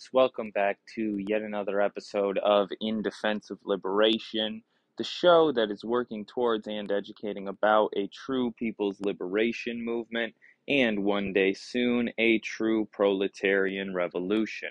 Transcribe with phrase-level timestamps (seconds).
[0.00, 0.12] folks?
[0.12, 4.62] Welcome back to yet another episode of In Defense of Liberation,
[4.96, 10.34] the show that is working towards and educating about a true people's liberation movement
[10.68, 14.70] and one day soon a true proletarian revolution.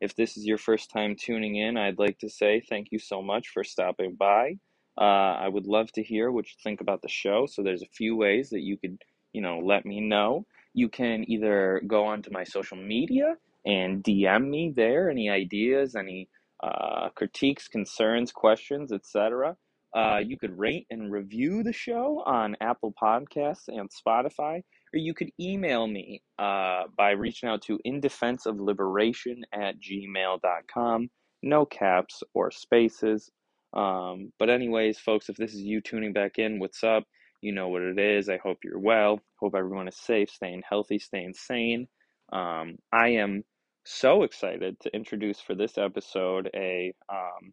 [0.00, 3.20] If this is your first time tuning in, I'd like to say thank you so
[3.20, 4.58] much for stopping by.
[4.98, 7.96] Uh, I would love to hear what you think about the show, so there's a
[7.96, 10.46] few ways that you could, you know, let me know.
[10.72, 16.28] You can either go onto my social media and DM me there any ideas, any
[16.62, 19.56] uh, critiques, concerns, questions, etc.
[19.94, 24.62] Uh, you could rate and review the show on Apple Podcasts and Spotify,
[24.94, 31.10] or you could email me uh, by reaching out to indefenseofliberation at gmail.com.
[31.42, 33.30] No caps or spaces.
[33.74, 37.04] Um, but, anyways, folks, if this is you tuning back in, what's up?
[37.42, 38.28] You know what it is.
[38.28, 39.20] I hope you're well.
[39.40, 41.88] Hope everyone is safe, staying healthy, staying sane.
[42.32, 43.44] Um, I am
[43.84, 47.52] so excited to introduce for this episode a um,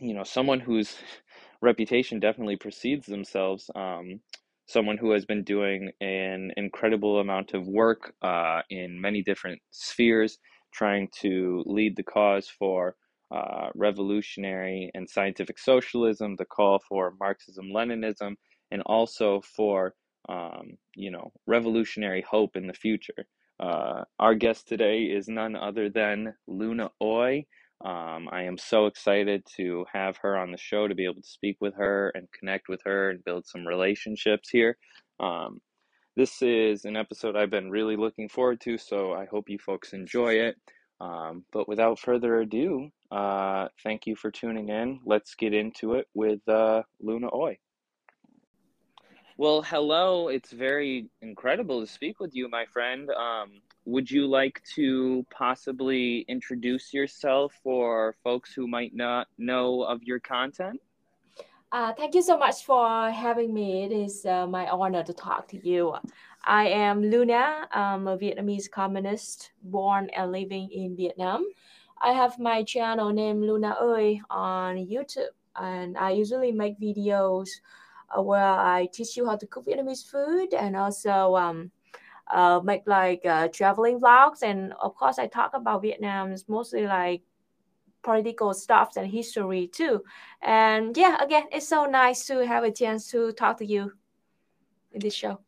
[0.00, 0.96] you know someone whose
[1.62, 4.20] reputation definitely precedes themselves um,
[4.66, 10.38] someone who has been doing an incredible amount of work uh, in many different spheres
[10.72, 12.96] trying to lead the cause for
[13.34, 18.34] uh, revolutionary and scientific socialism the call for marxism leninism
[18.72, 19.94] and also for
[20.28, 23.26] um, you know revolutionary hope in the future
[23.60, 27.44] uh, our guest today is none other than Luna Oi.
[27.84, 31.28] Um, I am so excited to have her on the show to be able to
[31.28, 34.76] speak with her and connect with her and build some relationships here.
[35.20, 35.60] Um,
[36.16, 39.92] this is an episode I've been really looking forward to, so I hope you folks
[39.92, 40.56] enjoy it.
[41.00, 45.00] Um, but without further ado, uh, thank you for tuning in.
[45.04, 47.58] Let's get into it with uh, Luna Oi.
[49.36, 50.28] Well, hello.
[50.28, 53.10] It's very incredible to speak with you, my friend.
[53.10, 60.04] Um, would you like to possibly introduce yourself for folks who might not know of
[60.04, 60.80] your content?
[61.72, 63.82] Uh, thank you so much for having me.
[63.82, 65.96] It is uh, my honor to talk to you.
[66.44, 67.66] I am Luna.
[67.72, 71.44] I'm a Vietnamese communist born and living in Vietnam.
[72.00, 77.48] I have my channel named Luna Ơi on YouTube, and I usually make videos
[78.22, 81.70] where I teach you how to cook Vietnamese food and also um,
[82.32, 84.42] uh, make like uh, traveling vlogs.
[84.42, 87.22] And of course, I talk about Vietnam's mostly like
[88.02, 90.04] political stuff and history too.
[90.42, 93.92] And yeah, again, it's so nice to have a chance to talk to you
[94.92, 95.40] in this show.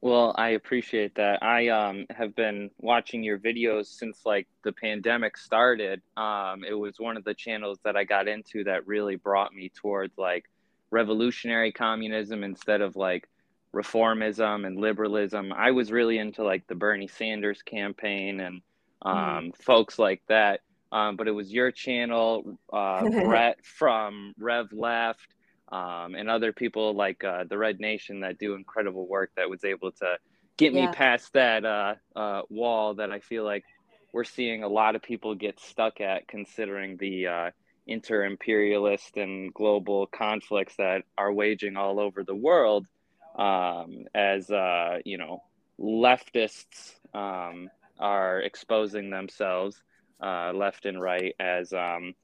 [0.00, 1.44] Well, I appreciate that.
[1.44, 6.02] I um, have been watching your videos since like the pandemic started.
[6.16, 9.70] Um, it was one of the channels that I got into that really brought me
[9.72, 10.46] towards like
[10.92, 13.28] revolutionary communism instead of like
[13.74, 15.52] reformism and liberalism.
[15.52, 18.60] I was really into like the Bernie Sanders campaign and
[19.00, 19.56] um, mm.
[19.56, 20.60] folks like that.
[20.92, 25.26] Um, but it was your channel, uh, Breht from Rev Left,
[25.70, 29.64] um, and other people like uh, the Red Nation that do incredible work that was
[29.64, 30.18] able to
[30.58, 30.86] get yeah.
[30.86, 33.64] me past that uh, uh, wall that I feel like
[34.12, 37.50] we're seeing a lot of people get stuck at, considering the uh,
[37.86, 42.86] inter imperialist and global conflicts that are waging all over the world
[43.38, 45.42] um, as uh, you know
[45.80, 47.68] leftists um,
[47.98, 49.82] are exposing themselves
[50.22, 52.14] uh, left and right as um,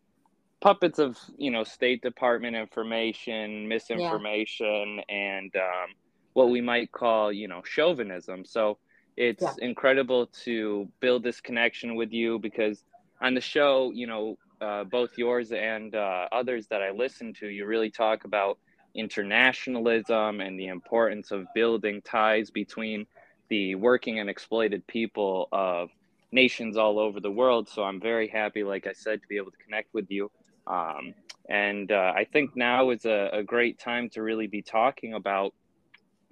[0.60, 5.14] puppets of you know State Department information, misinformation, yeah.
[5.14, 5.94] and um,
[6.32, 8.44] what we might call you know chauvinism.
[8.44, 8.78] So
[9.16, 9.54] it's yeah.
[9.61, 12.84] incredible to build this connection with you because
[13.20, 17.46] on the show, you know, uh, both yours and uh, others that I listen to,
[17.46, 18.58] you really talk about
[18.94, 23.06] internationalism and the importance of building ties between
[23.49, 25.90] the working and exploited people of
[26.32, 27.69] nations all over the world.
[27.69, 30.31] So I'm very happy, like I said, to be able to connect with you.
[30.66, 31.14] Um,
[31.49, 35.54] and uh, I think now is a, a great time to really be talking about,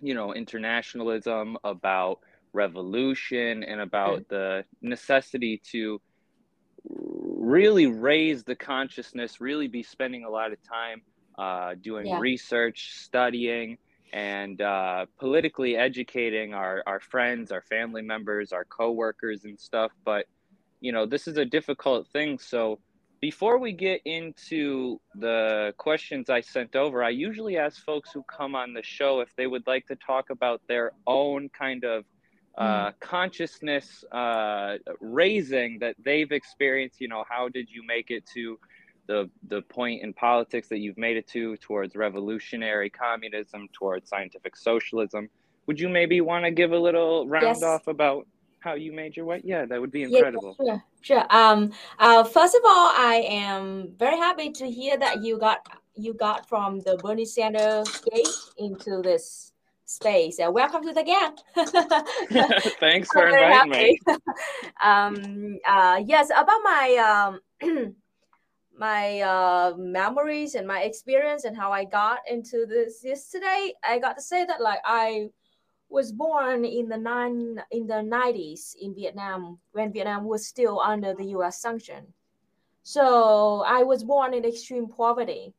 [0.02, 2.18] you know, internationalism, about
[2.52, 6.00] revolution, and about the necessity to
[7.46, 11.00] really raise the consciousness, really be spending a lot of time
[11.38, 12.18] uh, doing yeah.
[12.18, 13.78] research, studying,
[14.12, 19.92] and uh, politically educating our, our friends, our family members, our coworkers, and stuff.
[20.04, 20.26] But,
[20.80, 22.38] you know, this is a difficult thing.
[22.38, 22.80] So,
[23.20, 28.54] before we get into the questions I sent over, I usually ask folks who come
[28.54, 32.04] on the show if they would like to talk about their own kind of
[32.56, 33.00] uh, mm.
[33.00, 37.00] consciousness uh, raising that they've experienced.
[37.00, 38.58] You know, how did you make it to
[39.06, 44.56] the the point in politics that you've made it to towards revolutionary communism, towards scientific
[44.56, 45.28] socialism?
[45.66, 47.62] Would you maybe want to give a little round yes.
[47.62, 48.26] off about
[48.60, 49.40] how you made your way?
[49.44, 50.56] Yeah, that would be incredible.
[50.60, 51.36] Yeah, sure, sure.
[51.36, 56.14] Um, uh, first of all, I am very happy to hear that you got you
[56.14, 59.52] got from the Bernie Sanders gate into this
[59.86, 60.38] space.
[60.44, 61.36] Uh, welcome to the gang.
[62.80, 64.00] Thanks for inviting me.
[64.82, 67.94] um, uh, yes, about my um,
[68.78, 74.16] my uh, memories and my experience and how I got into this yesterday, I got
[74.16, 75.30] to say that like I
[75.88, 81.14] was born in the nine in the nineties in Vietnam when Vietnam was still under
[81.14, 81.62] the U.S.
[81.62, 82.12] sanction.
[82.82, 85.54] So I was born in extreme poverty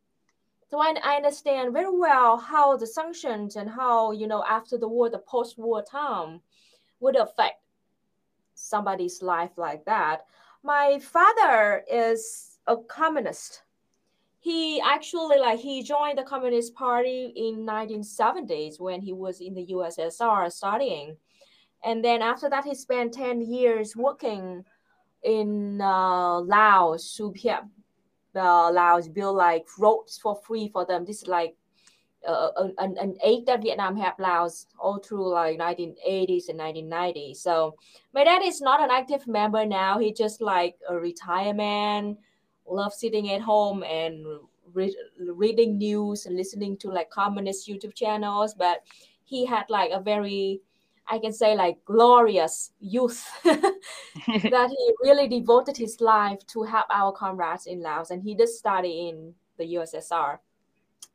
[0.70, 4.88] so I, I understand very well how the sanctions and how you know after the
[4.88, 6.42] war the post-war time
[7.00, 7.62] would affect
[8.58, 10.26] somebody's life like that.
[10.64, 13.62] My father is a communist.
[14.40, 19.66] He actually like he joined the communist party in 1970s when he was in the
[19.68, 21.18] ussr studying.
[21.84, 24.64] And then after that he spent 10 years working
[25.24, 27.68] in uh, laos Subiet
[28.38, 31.06] uh, Laos build like roads for free for them.
[31.06, 31.56] This is like
[32.28, 37.38] uh, an, an aid that Vietnam had Laos all through like 1980s and 1990s.
[37.38, 37.76] So
[38.14, 39.98] my dad is not an active member now.
[39.98, 42.18] He just like a retirement,
[42.68, 44.26] love sitting at home and
[44.74, 48.54] re- reading news and listening to like communist YouTube channels.
[48.54, 48.84] But
[49.24, 50.62] he had like a very
[51.10, 57.12] I can say like glorious youth that he really devoted his life to help our
[57.12, 60.40] comrades in Laos and he did study in the USSR.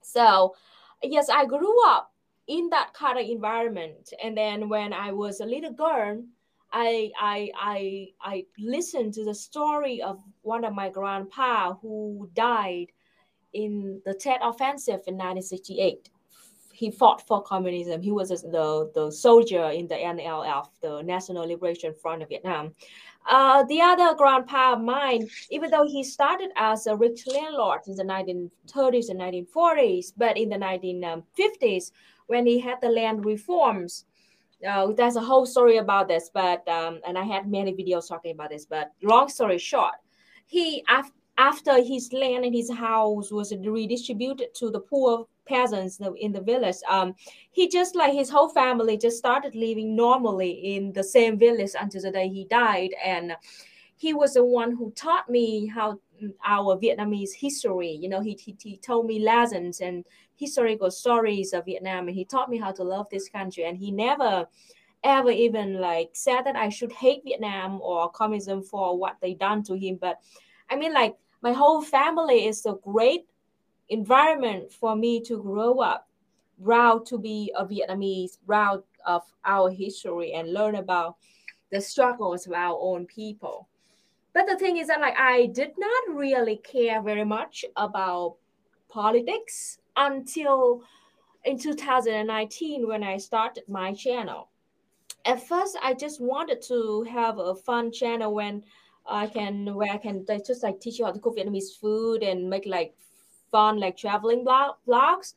[0.00, 0.54] So
[1.02, 2.12] yes, I grew up
[2.46, 4.12] in that kind of environment.
[4.22, 6.22] And then when I was a little girl,
[6.72, 12.86] I I I I listened to the story of one of my grandpa who died
[13.52, 16.08] in the Tet Offensive in 1968
[16.72, 18.02] he fought for communism.
[18.02, 22.74] He was the, the soldier in the NLF, the National Liberation Front of Vietnam.
[23.28, 27.94] Uh, the other grandpa of mine, even though he started as a rich landlord in
[27.94, 31.92] the 1930s and 1940s, but in the 1950s,
[32.26, 34.06] when he had the land reforms,
[34.68, 38.32] uh, there's a whole story about this, but um, and I had many videos talking
[38.32, 38.64] about this.
[38.64, 39.94] But long story short,
[40.46, 46.32] he after after his land and his house was redistributed to the poor peasants in
[46.32, 46.76] the village.
[46.88, 47.14] Um
[47.50, 52.02] he just like his whole family just started living normally in the same village until
[52.02, 52.90] the day he died.
[53.04, 53.36] And
[53.96, 57.90] he was the one who taught me how mm, our vietnamese history.
[57.90, 62.24] You know he, he, he told me lessons and historical stories of vietnam and he
[62.24, 63.64] taught me how to love this country.
[63.64, 64.46] And he never
[65.04, 69.62] ever even like said that i should hate vietnam or communism for what they done
[69.64, 69.98] to him.
[70.00, 70.20] But
[70.70, 73.26] i mean like my whole family is a great
[73.92, 76.08] environment for me to grow up,
[76.64, 81.16] proud to be a Vietnamese, proud of our history and learn about
[81.70, 83.68] the struggles of our own people.
[84.32, 88.36] But the thing is that like I did not really care very much about
[88.88, 90.82] politics until
[91.44, 94.48] in 2019 when I started my channel.
[95.24, 98.64] At first, I just wanted to have a fun channel when
[99.06, 102.48] I can where I can just like teach you how to cook Vietnamese food and
[102.48, 102.94] make like
[103.52, 105.34] fun like traveling blog, vlogs.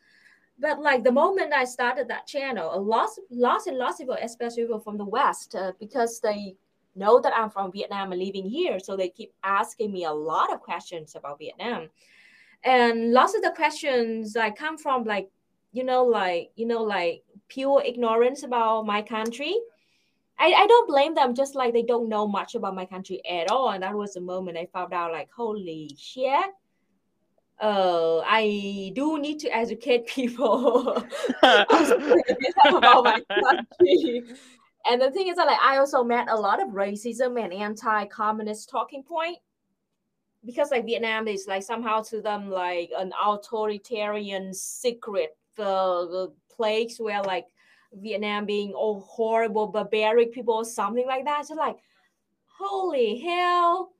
[0.57, 4.17] But like the moment I started that channel, a lot, lots and lots of people,
[4.21, 6.55] especially people from the West, uh, because they
[6.95, 10.53] know that I'm from Vietnam and living here, so they keep asking me a lot
[10.53, 11.89] of questions about Vietnam,
[12.63, 15.29] and lots of the questions like come from like
[15.73, 19.55] you know like you know like pure ignorance about my country.
[20.37, 23.49] I, I don't blame them just like they don't know much about my country at
[23.49, 26.47] all and that was the moment i found out like holy shit
[27.61, 30.89] uh, I do need to educate people
[31.43, 34.23] about my country.
[34.89, 38.69] And the thing is that like I also met a lot of racism and anti-communist
[38.69, 39.37] talking point
[40.45, 47.21] because like Vietnam is like somehow to them like an authoritarian secret uh, place where
[47.23, 47.45] like
[47.93, 51.47] Vietnam being all horrible barbaric people or something like that.
[51.47, 51.77] So like,
[52.45, 53.91] holy hell,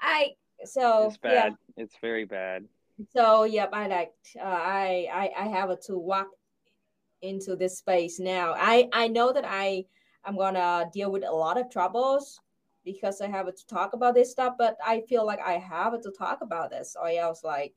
[0.00, 0.30] I
[0.64, 1.32] so it's bad.
[1.32, 1.69] Yeah.
[1.80, 2.66] It's very bad.
[3.16, 6.28] So yep, I like uh, I I I have to walk
[7.22, 8.52] into this space now.
[8.54, 9.86] I I know that I
[10.22, 12.38] I'm gonna deal with a lot of troubles
[12.84, 16.10] because I have to talk about this stuff, but I feel like I have to
[16.10, 17.74] talk about this, or else like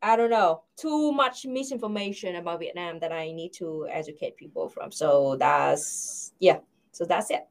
[0.00, 4.92] I don't know, too much misinformation about Vietnam that I need to educate people from.
[4.92, 6.60] So that's yeah.
[6.92, 7.48] So that's it.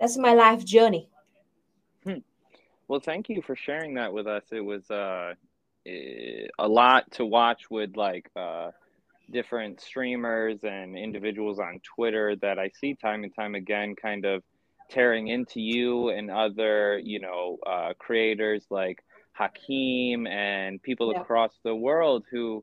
[0.00, 1.10] That's my life journey.
[2.92, 4.42] Well, thank you for sharing that with us.
[4.52, 5.32] It was uh,
[5.86, 8.72] eh, a lot to watch with like uh,
[9.30, 14.42] different streamers and individuals on Twitter that I see time and time again, kind of
[14.90, 21.22] tearing into you and other, you know, uh, creators like Hakim and people yeah.
[21.22, 22.62] across the world who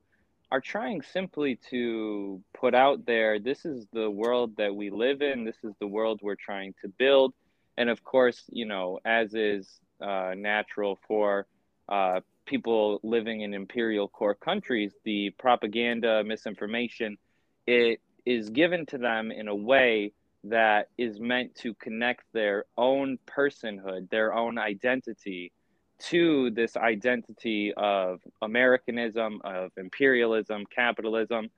[0.51, 5.43] are trying simply to put out there this is the world that we live in,
[5.43, 7.33] this is the world we're trying to build.
[7.79, 11.47] And of course, you know, as is uh, natural for
[11.87, 17.17] uh, people living in imperial core countries, the propaganda, misinformation,
[17.67, 20.11] it is given to them in a way
[20.43, 25.51] that is meant to connect their own personhood, their own identity
[25.99, 31.49] to this identity of Americanism, of imperialism, capitalism.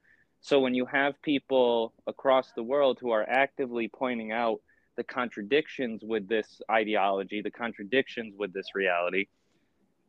[0.41, 4.59] So when you have people across the world who are actively pointing out
[4.97, 9.27] the contradictions with this ideology, the contradictions with this reality,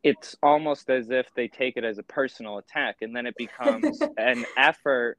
[0.03, 4.01] it's almost as if they take it as a personal attack and then it becomes
[4.17, 5.19] an effort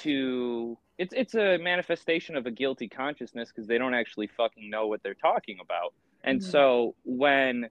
[0.00, 4.86] to it's it's a manifestation of a guilty consciousness because they don't actually fucking know
[4.86, 5.92] what they're talking about.
[6.22, 6.50] And mm-hmm.
[6.50, 7.68] so when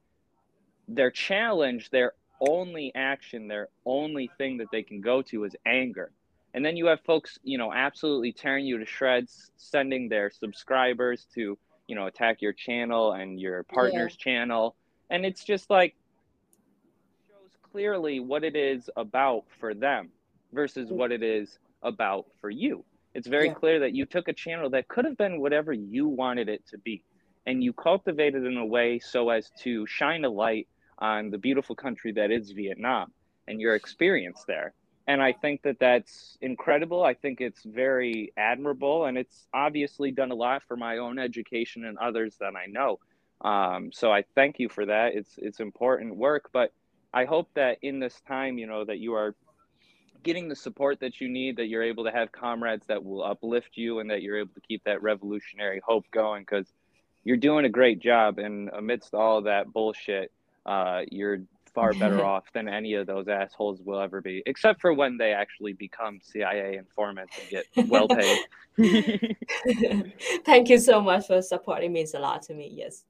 [0.88, 6.12] they're challenged, their only action, their only thing that they can go to is anger.
[6.54, 11.28] And then you have folks, you know, absolutely tearing you to shreds, sending their subscribers
[11.36, 14.24] to, you know, attack your channel and your partner's yeah.
[14.24, 14.76] channel.
[15.10, 15.96] And it's just like
[17.30, 20.10] shows clearly what it is about for them
[20.52, 20.94] versus mm.
[20.94, 22.84] what it is about for you.
[23.14, 23.54] It's very yeah.
[23.54, 26.78] clear that you took a channel that could have been whatever you wanted it to
[26.78, 27.04] be
[27.46, 30.68] and you cultivate it in a way so as to shine a light
[31.00, 33.12] on the beautiful country that is Vietnam
[33.48, 34.74] and your experience there.
[35.08, 37.04] And I think that that's incredible.
[37.04, 41.86] I think it's very admirable, and it's obviously done a lot for my own education
[41.86, 43.00] and others that I know.
[43.42, 45.16] Um, so I thank you for that.
[45.16, 46.72] It's it's important work, but
[47.14, 49.36] I hope that in this time, you know, that you are
[50.24, 53.72] getting the support that you need, that you're able to have comrades that will uplift
[53.74, 56.44] you, and that you're able to keep that revolutionary hope going.
[56.44, 56.72] Because
[57.24, 60.32] you're doing a great job, and amidst all that bullshit,
[60.68, 61.40] uh, you're
[61.74, 65.34] far better off than any of those assholes will ever be, except for when they
[65.34, 68.46] actually become CIA informants and get well paid.
[70.46, 71.92] Thank you so much for supporting.
[71.92, 72.72] It means a lot to me.
[72.74, 73.04] Yes.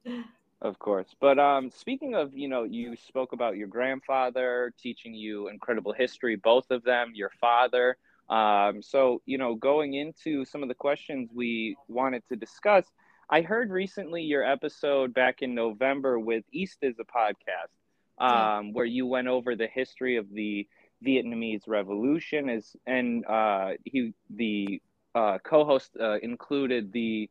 [0.60, 1.08] Of course.
[1.20, 6.36] But um, speaking of, you know, you spoke about your grandfather teaching you incredible history,
[6.36, 7.96] both of them, your father.
[8.30, 12.86] Um, so, you know, going into some of the questions we wanted to discuss,
[13.28, 17.72] I heard recently your episode back in November with East is a podcast,
[18.18, 20.66] um, where you went over the history of the
[21.04, 24.80] Vietnamese Revolution, as and uh, he the
[25.14, 27.28] uh, co-host uh, included the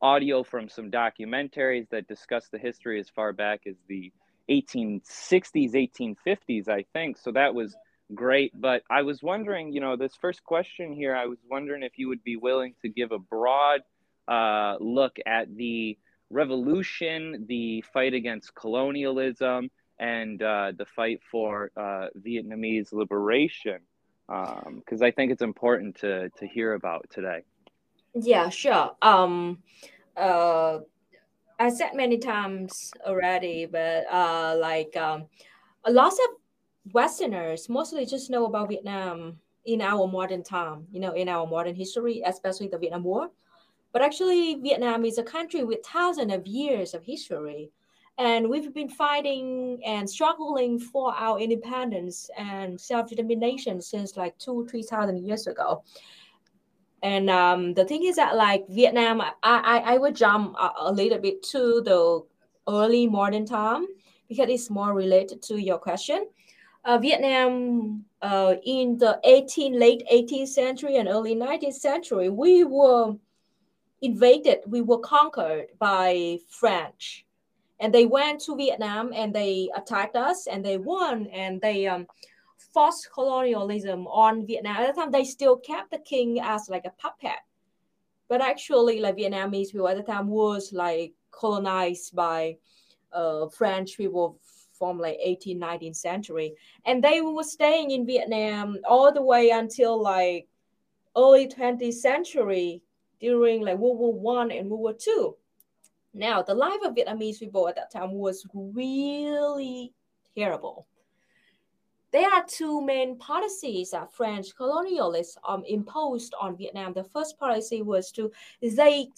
[0.00, 4.12] audio from some documentaries that discuss the history as far back as the
[4.50, 7.16] 1860s, 1850s, I think.
[7.16, 7.76] So that was
[8.12, 8.52] great.
[8.60, 12.08] But I was wondering, you know, this first question here, I was wondering if you
[12.08, 13.80] would be willing to give a broad
[14.26, 15.96] uh, look at the
[16.30, 19.70] revolution, the fight against colonialism,
[20.02, 23.78] and uh, the fight for uh, Vietnamese liberation,
[24.26, 27.42] because um, I think it's important to to hear about today.
[28.14, 28.96] Yeah, sure.
[29.00, 29.62] Um,
[30.16, 30.80] uh,
[31.58, 35.26] I said many times already, but uh, like um,
[35.84, 36.30] a lot of
[36.92, 41.76] Westerners mostly just know about Vietnam in our modern time, you know, in our modern
[41.76, 43.30] history, especially the Vietnam War.
[43.92, 47.70] But actually, Vietnam is a country with thousands of years of history.
[48.18, 54.66] And we've been fighting and struggling for our independence and self determination since like two,
[54.70, 55.82] 3,000 years ago.
[57.02, 60.92] And um, the thing is that like Vietnam, I, I, I would jump a, a
[60.92, 62.22] little bit to the
[62.68, 63.86] early modern time
[64.28, 66.26] because it's more related to your question.
[66.84, 73.14] uh, Vietnam uh, in the 18 late 18th century and early 19th century, we were
[74.00, 77.24] invaded, we were conquered by French,
[77.82, 82.06] and they went to Vietnam and they attacked us and they won and they um,
[82.72, 84.76] forced colonialism on Vietnam.
[84.76, 87.40] At the time, they still kept the king as like a puppet,
[88.28, 92.56] but actually, like Vietnamese people at the time was like colonized by
[93.12, 94.38] uh, French people
[94.78, 96.54] from like 18th, 19th century.
[96.86, 100.46] And they were staying in Vietnam all the way until like
[101.16, 102.80] early 20th century
[103.20, 105.36] during like World War One and World War Two.
[106.14, 109.92] Now, the life of Vietnamese people at that time was really
[110.36, 110.86] terrible.
[112.12, 116.92] There are two main policies that French colonialists um, imposed on Vietnam.
[116.92, 119.08] The first policy was to they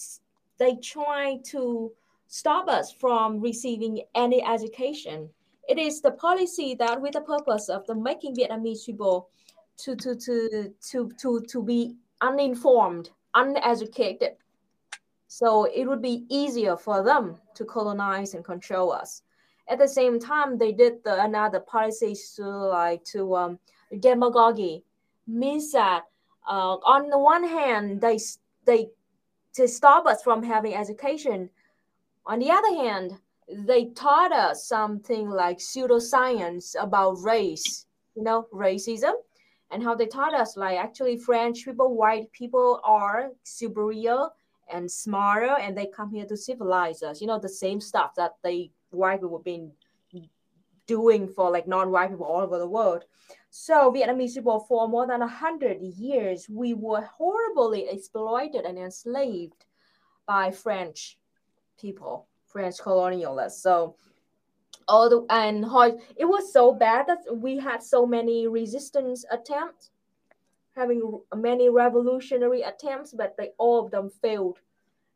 [0.59, 1.93] they try to
[2.29, 5.29] stop us from receiving any education
[5.69, 9.31] it is the policy that with the purpose of the making Vietnamese people
[9.79, 14.37] to to to to to, to be uninformed, uneducated.
[15.37, 19.23] So it would be easier for them to colonize and control us.
[19.69, 23.59] At the same time, they did the another policy to like to um,
[23.99, 24.85] demagogy,
[25.27, 26.05] means that
[26.49, 28.21] uh, on the one hand they
[28.65, 28.91] they
[29.55, 31.51] to stop us from having education.
[32.27, 33.19] On the other hand,
[33.67, 39.15] they taught us something like pseudoscience about race, you know, racism,
[39.73, 44.29] and how they taught us like actually French people, white people are superior
[44.73, 47.21] and smarter, and they come here to civilize us.
[47.21, 49.73] You know, the same stuff that they white people have been
[50.87, 53.05] doing for like non-white people all over the world.
[53.51, 59.65] So Vietnamese people for more than a hundred years, we were horribly exploited and enslaved
[60.27, 61.19] by French
[61.79, 63.61] people French colonialists.
[63.63, 63.97] So
[64.87, 65.65] all the and
[66.17, 69.91] it was so bad that we had so many resistance attempts,
[70.77, 74.59] having many revolutionary attempts, but they all of them failed.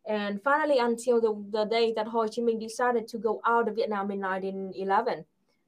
[0.07, 3.77] And finally, until the, the day that Ho Chi Minh decided to go out of
[3.77, 5.25] Vietnam in 1911,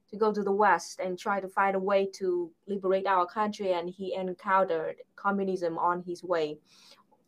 [0.09, 3.73] to go to the West and try to find a way to liberate our country,
[3.73, 6.57] and he encountered communism on his way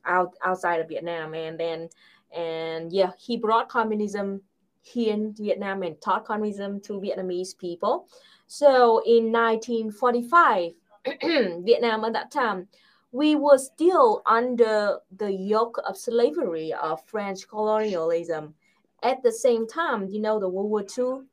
[0.05, 1.89] out outside of Vietnam, and then
[2.35, 4.41] and yeah, he brought communism
[4.81, 8.07] here in Vietnam and taught communism to Vietnamese people.
[8.47, 10.73] So in 1945,
[11.21, 12.67] Vietnam at that time,
[13.11, 18.55] we were still under the yoke of slavery of French colonialism.
[19.03, 21.25] At the same time, you know, the World War II,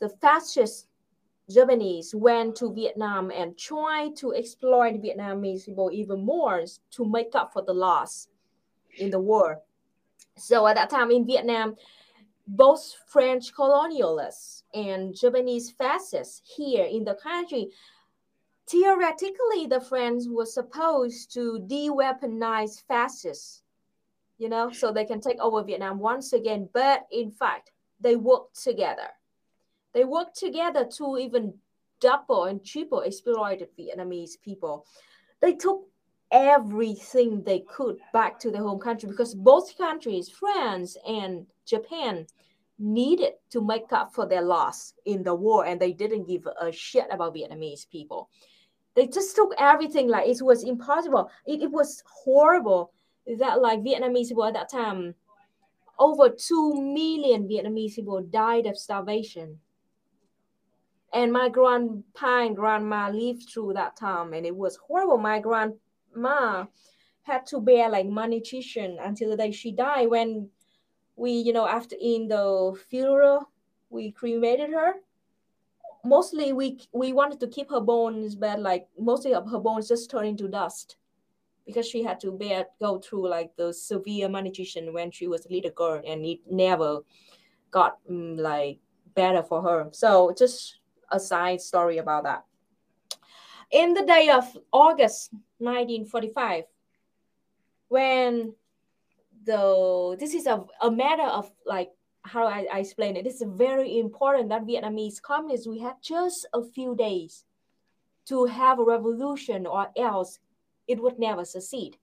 [0.00, 0.88] the fascist
[1.50, 7.52] Japanese went to Vietnam and tried to exploit Vietnamese people even more to make up
[7.52, 8.28] for the loss
[8.98, 9.60] in the war.
[10.36, 11.76] So at that time in Vietnam,
[12.46, 17.70] both French colonialists and Japanese fascists here in the country,
[18.70, 23.62] theoretically, the French were supposed to de-weaponize fascists,
[24.38, 26.68] you know, so they can take over Vietnam once again.
[26.72, 29.08] But in fact, they worked together.
[29.92, 31.54] They worked together to even
[32.00, 34.86] double and triple exploit Vietnamese people.
[35.40, 35.86] They took
[36.30, 42.26] everything they could back to their home country because both countries, France and Japan,
[42.78, 46.72] needed to make up for their loss in the war and they didn't give a
[46.72, 48.30] shit about Vietnamese people.
[48.94, 51.30] They just took everything like it was impossible.
[51.46, 52.92] It, it was horrible
[53.38, 55.14] that like Vietnamese people at that time,
[55.98, 59.58] over 2 million Vietnamese people died of starvation.
[61.12, 65.18] And my grandpa and grandma lived through that time and it was horrible.
[65.18, 66.66] My grandma
[67.22, 70.48] had to bear like malnutrition until the day she died when
[71.16, 73.50] we you know after in the funeral
[73.90, 74.94] we cremated her
[76.04, 80.10] mostly we we wanted to keep her bones but like mostly of her bones just
[80.10, 80.96] turned into dust
[81.66, 85.52] because she had to bear go through like the severe malnutrition when she was a
[85.52, 87.00] little girl and it never
[87.70, 88.78] got um, like
[89.14, 89.88] better for her.
[89.92, 90.78] So just
[91.10, 92.44] a side story about that.
[93.70, 96.64] In the day of August 1945,
[97.88, 98.54] when
[99.44, 101.90] the this is a, a matter of like
[102.22, 103.26] how I, I explain it.
[103.26, 107.44] Is very important that Vietnamese communists we had just a few days
[108.26, 110.38] to have a revolution or else
[110.86, 111.96] it would never succeed.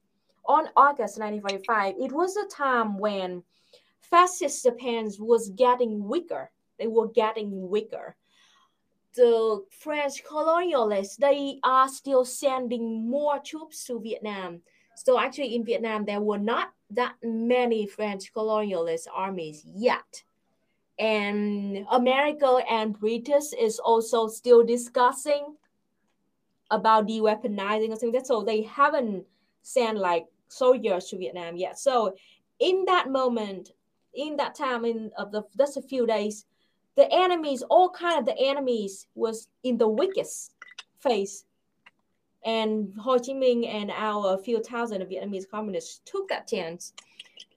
[0.45, 3.43] On August 1945, it was a time when
[3.99, 6.51] fascist Japan was getting weaker.
[6.79, 8.15] They were getting weaker
[9.17, 14.61] the French colonialists, they are still sending more troops to Vietnam.
[15.05, 20.23] So actually in Vietnam, there were not that many French colonialist armies yet.
[20.99, 25.55] and America and British is also still discussing
[26.71, 28.23] about de-weaponizing or something.
[28.23, 29.25] So they haven't
[29.61, 31.77] sent like soldiers to Vietnam yet.
[31.77, 32.15] So
[32.59, 33.71] in that moment,
[34.13, 36.45] in that time, in of the just a few days,
[36.95, 40.53] the enemies, all kind of the enemies, was in the weakest
[40.99, 41.45] phase.
[42.47, 46.93] And Ho Chi Minh and our few thousand Vietnamese communists took that chance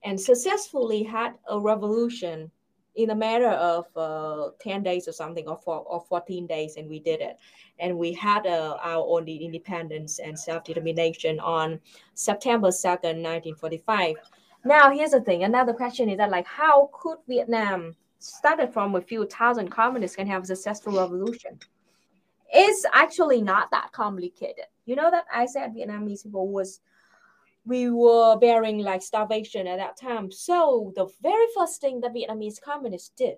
[0.04, 2.50] and successfully had a revolution
[2.96, 6.88] in a matter of uh, 10 days or something or, four, or 14 days and
[6.88, 7.38] we did it.
[7.78, 11.80] And we had uh, our own independence and self-determination on
[12.14, 14.16] september 2nd 1945
[14.64, 15.44] now here's the thing.
[15.44, 20.26] Another question is that like how could vietnam started from a few thousand communists can
[20.26, 21.58] have a successful revolution?
[22.52, 26.80] It's actually not that complicated you know that i said vietnamese people was
[27.64, 30.30] we were bearing like starvation at that time.
[30.30, 33.36] So the very first thing that Vietnamese communists did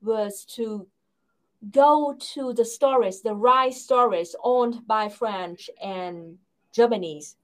[0.00, 0.86] was to
[1.70, 6.38] go to the stores, the rice stores owned by French and
[6.72, 7.36] Japanese.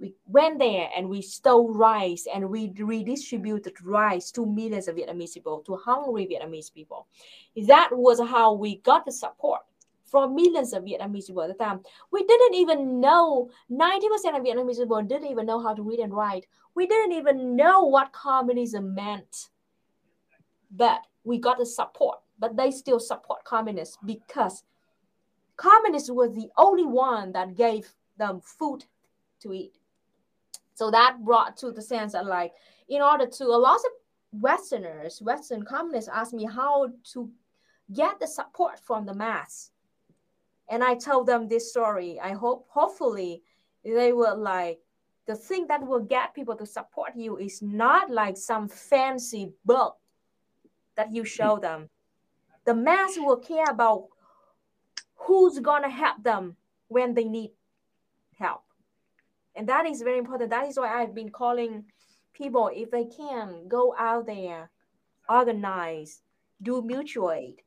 [0.00, 5.34] We went there and we stole rice and we redistributed rice to millions of Vietnamese
[5.34, 7.08] people, to hungry Vietnamese people.
[7.66, 9.62] That was how we got the support
[10.10, 11.80] from millions of Vietnamese people at the time.
[12.10, 16.12] We didn't even know, 90% of Vietnamese people didn't even know how to read and
[16.12, 16.46] write.
[16.74, 19.50] We didn't even know what communism meant.
[20.70, 24.64] But we got the support, but they still support communists because
[25.56, 28.84] communists were the only one that gave them food
[29.40, 29.78] to eat.
[30.74, 32.52] So that brought to the sense that like,
[32.88, 37.30] in order to, a lot of Westerners, Western communists asked me how to
[37.92, 39.70] get the support from the mass
[40.68, 42.20] and I told them this story.
[42.20, 43.42] I hope, hopefully,
[43.84, 44.80] they will like
[45.26, 49.96] the thing that will get people to support you is not like some fancy book
[50.96, 51.62] that you show mm.
[51.62, 51.90] them.
[52.64, 54.08] The mass will care about
[55.16, 56.56] who's gonna help them
[56.88, 57.50] when they need
[58.38, 58.62] help,
[59.54, 60.50] and that is very important.
[60.50, 61.84] That is why I've been calling
[62.34, 64.70] people if they can go out there,
[65.28, 66.22] organize,
[66.62, 67.62] do mutual aid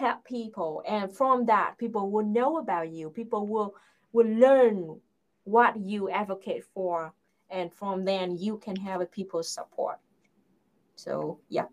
[0.00, 0.82] help people.
[0.86, 3.10] And from that people will know about you.
[3.10, 3.74] People will
[4.12, 5.00] will learn
[5.44, 7.12] what you advocate for.
[7.50, 9.98] And from then you can have people's support.
[10.96, 11.66] So yeah.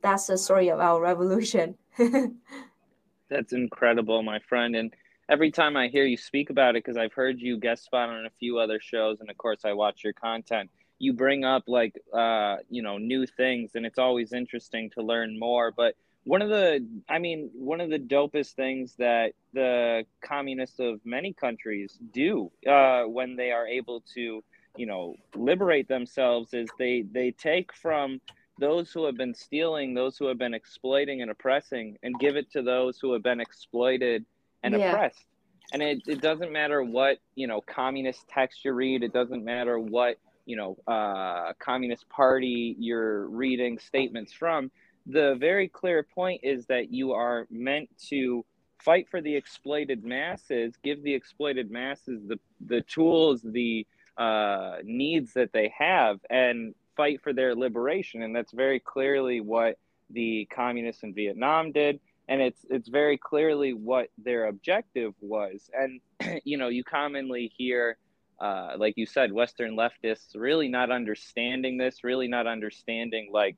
[0.00, 1.76] That's the story of our revolution.
[3.30, 4.76] That's incredible my friend.
[4.76, 4.94] And
[5.30, 8.24] every time i hear you speak about it because i've heard you guest spot on
[8.24, 11.94] a few other shows and of course i watch your content you bring up like
[12.12, 15.72] uh you know new things and it's always interesting to learn more.
[15.76, 15.94] But
[16.28, 21.32] one of the i mean one of the dopest things that the communists of many
[21.32, 24.44] countries do uh, when they are able to
[24.76, 28.20] you know liberate themselves is they they take from
[28.60, 32.50] those who have been stealing those who have been exploiting and oppressing and give it
[32.52, 34.22] to those who have been exploited
[34.62, 34.90] and yeah.
[34.90, 35.24] oppressed
[35.72, 39.78] and it, it doesn't matter what you know communist text you read it doesn't matter
[39.78, 44.70] what you know uh, communist party you're reading statements from
[45.08, 48.44] the very clear point is that you are meant to
[48.78, 53.86] fight for the exploited masses, give the exploited masses the, the tools, the
[54.18, 58.22] uh, needs that they have, and fight for their liberation.
[58.22, 59.76] And that's very clearly what
[60.10, 62.00] the communists in Vietnam did.
[62.28, 65.70] And it's it's very clearly what their objective was.
[65.72, 66.00] And
[66.44, 67.96] you know, you commonly hear,
[68.38, 73.56] uh, like you said, Western leftists really not understanding this, really not understanding like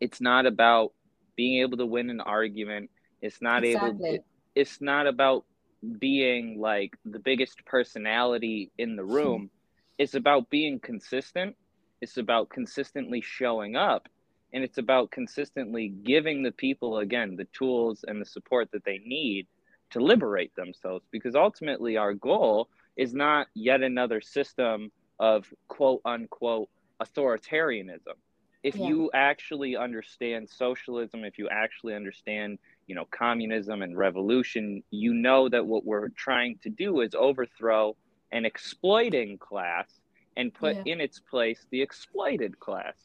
[0.00, 0.92] it's not about
[1.36, 2.90] being able to win an argument.
[3.20, 4.08] It's not exactly.
[4.08, 4.24] able.
[4.54, 5.44] it's not about
[5.98, 9.50] being like the biggest personality in the room.
[9.98, 11.56] it's about being consistent.
[12.00, 14.08] It's about consistently showing up,
[14.52, 18.98] and it's about consistently giving the people again the tools and the support that they
[18.98, 19.46] need
[19.90, 21.04] to liberate themselves.
[21.10, 26.68] Because ultimately, our goal is not yet another system of quote unquote
[27.02, 28.16] authoritarianism
[28.66, 28.88] if yeah.
[28.88, 35.48] you actually understand socialism, if you actually understand, you know, communism and revolution, you know
[35.48, 37.94] that what we're trying to do is overthrow
[38.32, 40.00] an exploiting class
[40.36, 40.94] and put yeah.
[40.94, 42.96] in its place the exploited class.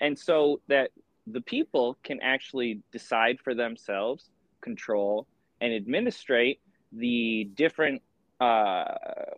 [0.00, 0.92] And so that
[1.26, 4.30] the people can actually decide for themselves,
[4.62, 5.26] control,
[5.60, 6.58] and administrate
[6.90, 8.00] the different
[8.40, 8.84] uh,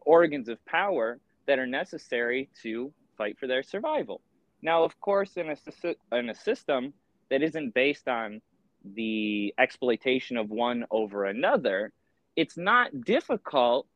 [0.07, 4.21] organs of power that are necessary to fight for their survival.
[4.65, 6.95] Now, of course, in a, in a system
[7.31, 8.41] that isn't based on
[8.83, 11.93] the exploitation of one over another,
[12.35, 13.87] it's not difficult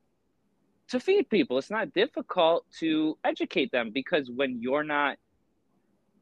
[0.88, 1.56] to feed people.
[1.56, 5.16] It's not difficult to educate them because when you're not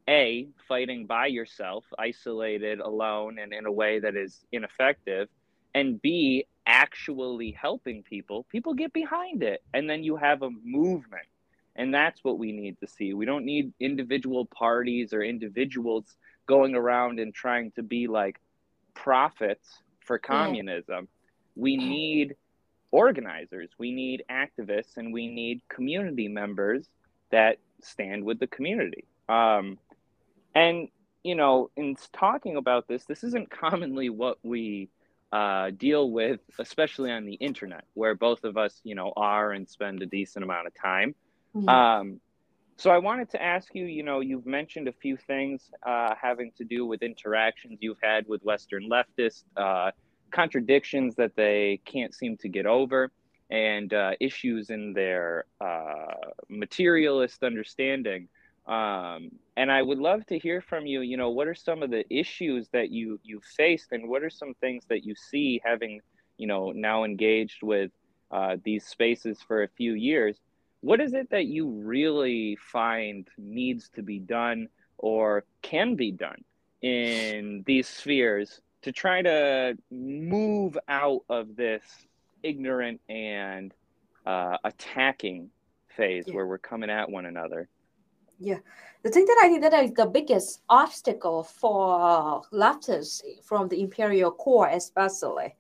[0.08, 5.28] a fighting by yourself, isolated, alone, and in a way that is ineffective,
[5.74, 11.26] and b actually helping people, people get behind it, and then you have a movement,
[11.76, 13.14] and that's what we need to see.
[13.14, 18.40] We don't need individual parties or individuals going around and trying to be like
[18.94, 21.08] prophets for communism.
[21.54, 22.36] We need
[22.90, 26.88] organizers, we need activists, and we need community members
[27.30, 29.04] that stand with the community.
[29.28, 29.78] Um,
[30.54, 30.88] and
[31.22, 34.88] you know, in talking about this, this isn't commonly what we
[35.32, 39.68] uh, deal with, especially on the internet, where both of us, you know, are and
[39.68, 41.14] spend a decent amount of time.
[41.56, 41.68] Mm-hmm.
[41.68, 42.20] Um,
[42.76, 46.52] so I wanted to ask you, you know, you've mentioned a few things uh, having
[46.58, 49.92] to do with interactions you've had with Western leftists, uh,
[50.30, 53.10] contradictions that they can't seem to get over,
[53.50, 56.12] and uh, issues in their uh,
[56.50, 58.28] materialist understanding.
[58.66, 61.00] Um, and I would love to hear from you.
[61.00, 64.30] You know, what are some of the issues that you you've faced, and what are
[64.30, 66.02] some things that you see having,
[66.36, 67.92] you know, now engaged with
[68.30, 70.36] uh, these spaces for a few years?
[70.86, 74.68] What is it that you really find needs to be done
[74.98, 76.44] or can be done
[76.80, 81.82] in these spheres to try to move out of this
[82.44, 83.74] ignorant and
[84.26, 85.50] uh, attacking
[85.88, 86.34] phase yeah.
[86.34, 87.68] where we're coming at one another?
[88.38, 88.58] Yeah,
[89.02, 94.30] the thing that I think that is the biggest obstacle for leftists from the imperial
[94.30, 95.56] core, especially,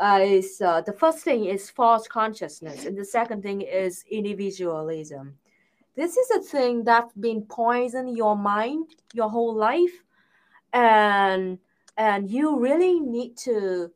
[0.00, 5.34] uh, is uh, the first thing is false consciousness, and the second thing is individualism.
[5.94, 10.02] This is a thing that's been poisoning your mind your whole life,
[10.72, 11.58] and
[11.96, 13.90] and you really need to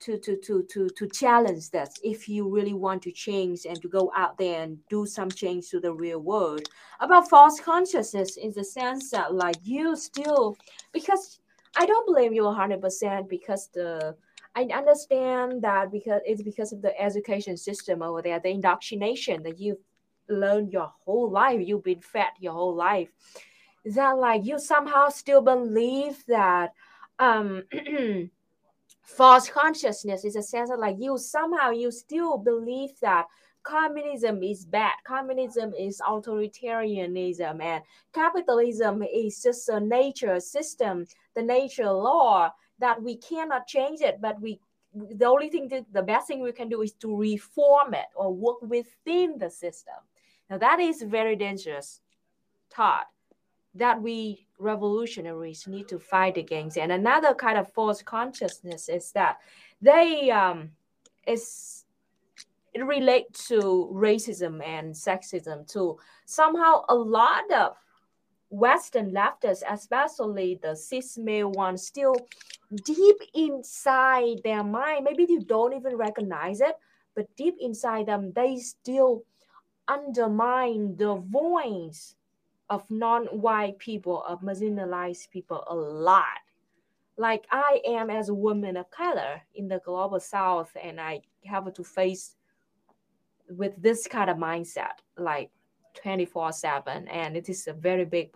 [0.00, 3.88] to to to to to challenge that if you really want to change and to
[3.88, 6.68] go out there and do some change to the real world
[7.00, 10.56] about false consciousness in the sense that like you still
[10.92, 11.40] because
[11.76, 14.14] i don't blame you 100% because the
[14.54, 19.58] i understand that because it's because of the education system over there the indoctrination that
[19.58, 19.78] you've
[20.28, 23.08] learned your whole life you've been fed your whole life.
[23.84, 26.72] That like you somehow still believe that
[27.18, 27.64] um
[29.02, 33.26] false consciousness is a sense of like you somehow you still believe that
[33.62, 41.90] communism is bad communism is authoritarianism and capitalism is just a nature system the nature
[41.90, 44.58] law that we cannot change it but we
[44.94, 48.32] the only thing that the best thing we can do is to reform it or
[48.32, 49.94] work within the system
[50.48, 52.00] now that is very dangerous
[52.70, 53.06] thought
[53.74, 56.78] that we revolutionaries need to fight against.
[56.78, 59.38] And another kind of false consciousness is that
[59.80, 60.70] they um,
[61.26, 61.84] is
[62.72, 65.98] it relates to racism and sexism too.
[66.24, 67.76] Somehow, a lot of
[68.50, 72.16] Western leftists, especially the cis male ones, still
[72.84, 76.74] deep inside their mind, maybe you don't even recognize it,
[77.14, 79.24] but deep inside them, they still
[79.88, 82.16] undermine the voice
[82.70, 86.24] of non-white people, of marginalized people a lot.
[87.16, 91.72] Like I am as a woman of color in the global south, and I have
[91.72, 92.36] to face
[93.50, 95.50] with this kind of mindset, like
[96.02, 98.32] 24-7, and it is a very big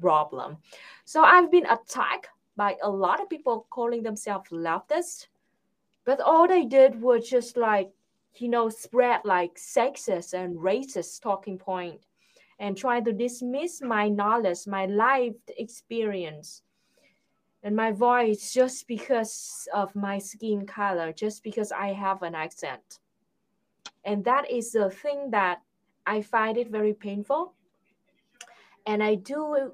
[0.00, 0.56] problem.
[1.04, 5.26] So I've been attacked by a lot of people calling themselves leftists,
[6.04, 7.90] but all they did was just like,
[8.36, 12.00] you know, spread like sexist and racist talking point
[12.58, 16.62] and try to dismiss my knowledge, my life experience,
[17.62, 22.98] and my voice just because of my skin color, just because I have an accent.
[24.04, 25.60] And that is the thing that
[26.06, 27.54] I find it very painful.
[28.86, 29.72] And I do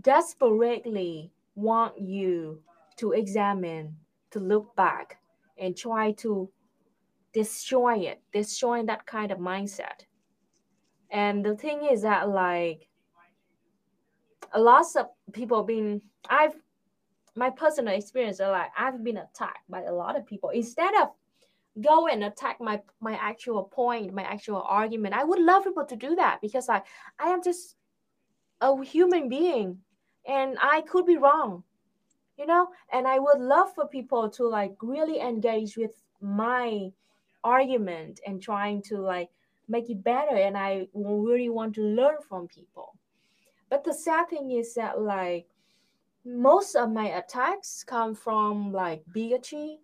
[0.00, 2.60] desperately want you
[2.96, 3.96] to examine,
[4.30, 5.18] to look back,
[5.58, 6.50] and try to
[7.32, 10.06] destroy it, destroy that kind of mindset.
[11.10, 12.88] And the thing is that like
[14.52, 16.54] a lot of people been I've
[17.34, 20.50] my personal experience are like I've been attacked by a lot of people.
[20.50, 21.08] Instead of
[21.82, 25.96] go and attack my my actual point, my actual argument, I would love people to
[25.96, 26.84] do that because like
[27.18, 27.76] I am just
[28.60, 29.78] a human being
[30.26, 31.64] and I could be wrong.
[32.38, 36.90] You know, and I would love for people to like really engage with my
[37.44, 39.28] argument and trying to like
[39.68, 42.94] make it better and i really want to learn from people
[43.70, 45.46] but the sad thing is that like
[46.24, 49.78] most of my attacks come from like bigotry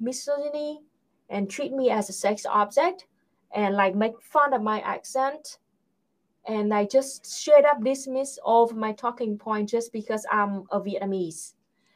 [0.00, 0.80] misogyny
[1.28, 3.06] and treat me as a sex object
[3.54, 5.58] and like make fun of my accent
[6.46, 10.80] and I just straight up dismiss all of my talking point just because I'm a
[10.80, 11.54] Vietnamese.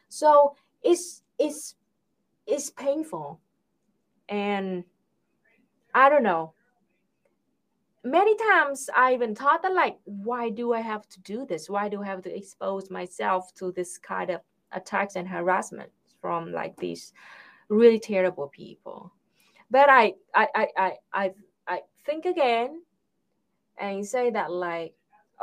[0.09, 1.75] So it's it's
[2.47, 3.41] it's painful,
[4.29, 4.85] and
[5.95, 6.55] I don't know.
[8.05, 11.69] Many times I even thought that like, why do I have to do this?
[11.69, 14.41] Why do I have to expose myself to this kind of
[14.73, 17.13] attacks and harassment from like these
[17.69, 19.13] really terrible people?
[19.71, 21.33] But I I I I I,
[21.67, 22.81] I think again
[23.81, 24.95] and you say that like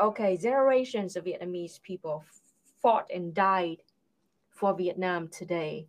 [0.01, 2.23] okay generations of vietnamese people
[2.81, 3.77] fought and died
[4.51, 5.87] for vietnam today.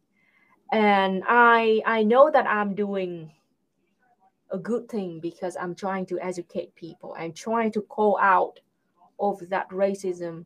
[0.73, 3.31] And i i know that i'm doing
[4.51, 8.59] a good thing because i'm trying to educate people i'm trying to call out
[9.19, 10.45] of that racism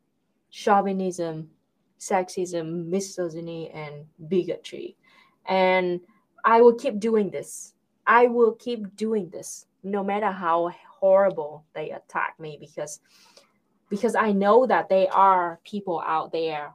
[0.51, 1.49] chauvinism
[2.01, 4.97] sexism misogyny and bigotry.
[5.47, 6.01] And
[6.45, 7.75] i will keep doing this.
[8.07, 13.01] I will keep doing this no matter how horrible they attack me because
[13.89, 16.73] because I know that there are people out there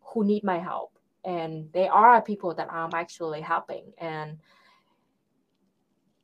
[0.00, 0.98] who need my help.
[1.24, 3.92] And there are people that I'm actually helping.
[3.98, 4.38] And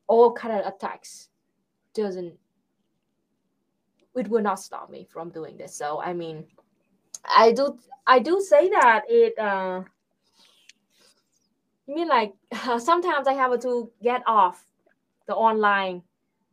[0.09, 1.29] all kind of attacks
[1.95, 2.35] doesn't
[4.17, 5.75] it will not stop me from doing this.
[5.77, 6.45] So i mean
[7.25, 9.83] i do i do say that it uh
[11.89, 12.35] I mean like
[12.79, 14.65] sometimes i have to get off
[15.27, 16.03] the online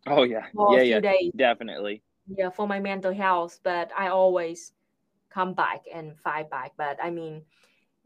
[0.08, 1.32] Oh yeah, yeah, yeah, days.
[1.36, 2.02] Definitely.
[2.28, 4.74] yeah for my mental health but i always
[5.30, 6.72] come back and fight back.
[6.78, 7.43] But i mean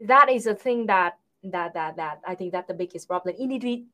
[0.00, 3.34] that is a thing that that that that i think that the biggest problem.
[3.36, 3.86] Indivi-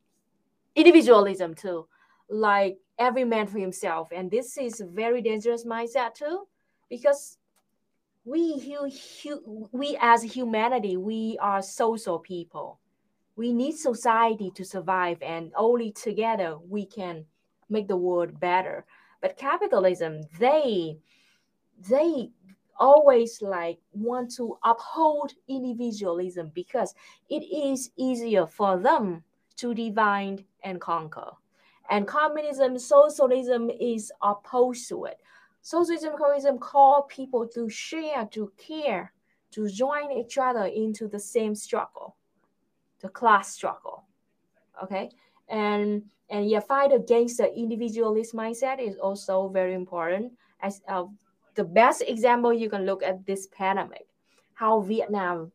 [0.75, 1.87] individualism too.
[2.29, 4.09] Like every man for himself.
[4.12, 6.47] And this is a very dangerous mindset too
[6.90, 7.38] because
[8.25, 8.90] we hu-
[9.23, 12.81] hu- we as humanity we are social people.
[13.37, 17.25] We need society to survive and only together we can
[17.69, 18.85] make the world better.
[19.21, 20.99] But capitalism they
[21.89, 22.31] they
[22.79, 26.95] always like want to uphold individualism because
[27.29, 29.25] it is easier for them
[29.57, 31.31] to divide and conquer.
[31.91, 35.19] And communism socialism is opposed to it.
[35.63, 39.13] Socialism communism call people to share to care
[39.51, 42.17] to join each other into the same struggle
[43.01, 44.05] the class struggle
[44.83, 45.11] okay
[45.49, 50.33] and and yeah fight against the individualist mindset is also very important.
[50.61, 51.05] As uh,
[51.55, 54.07] the best example you can look at this pandemic
[54.55, 55.51] how vietnam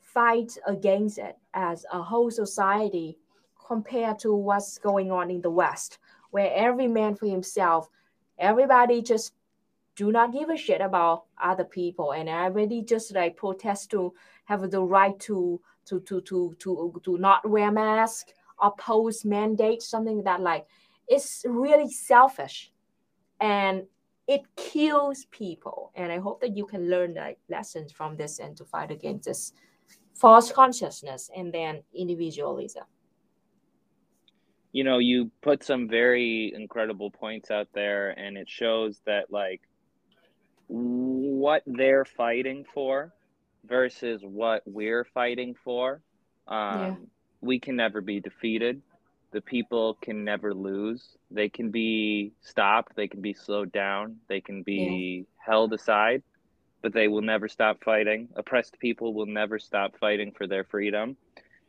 [0.00, 3.16] fights against it as a whole society
[3.66, 5.98] compared to what's going on in the west
[6.30, 7.88] where every man for himself
[8.38, 9.32] everybody just
[9.96, 12.12] do not give a shit about other people.
[12.12, 14.14] And everybody just like protest to
[14.46, 18.28] have the right to to to to to, to not wear mask
[18.62, 20.66] oppose mandate something that like
[21.08, 22.72] it's really selfish
[23.40, 23.84] and
[24.28, 28.56] it kills people and i hope that you can learn like lessons from this and
[28.56, 29.52] to fight against this
[30.14, 32.84] false consciousness and then individualism
[34.72, 39.62] You know, you put some very incredible points out there, and it shows that like
[40.68, 43.12] what they're fighting for
[43.64, 46.02] versus what we're fighting for.
[46.46, 46.94] Um, Yeah.
[47.40, 48.82] We can never be defeated.
[49.32, 51.16] The people can never lose.
[51.30, 52.96] They can be stopped.
[52.96, 54.16] They can be slowed down.
[54.28, 56.22] They can be held aside,
[56.82, 58.28] but they will never stop fighting.
[58.34, 61.16] Oppressed people will never stop fighting for their freedom.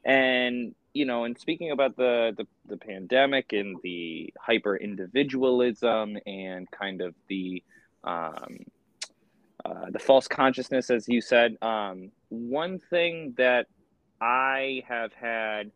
[0.03, 6.69] And you know, and speaking about the the, the pandemic and the hyper individualism and
[6.71, 7.63] kind of the
[8.03, 8.65] um,
[9.63, 11.55] uh, the false consciousness, as you said.
[11.62, 13.67] Um, one thing that
[14.21, 15.71] I have had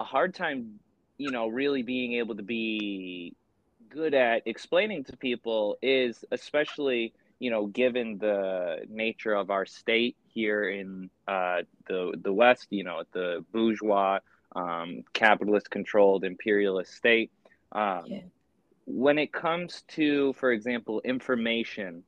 [0.00, 0.80] a hard time,
[1.18, 3.36] you know, really being able to be
[3.88, 10.16] good at explaining to people is especially, you know, given the nature of our state
[10.26, 14.20] here in uh, the the West, you know, the bourgeois,
[14.54, 17.30] um, capitalist controlled imperialist state.
[17.72, 18.22] Um, Yeah.
[18.86, 22.04] When it comes to, for example, information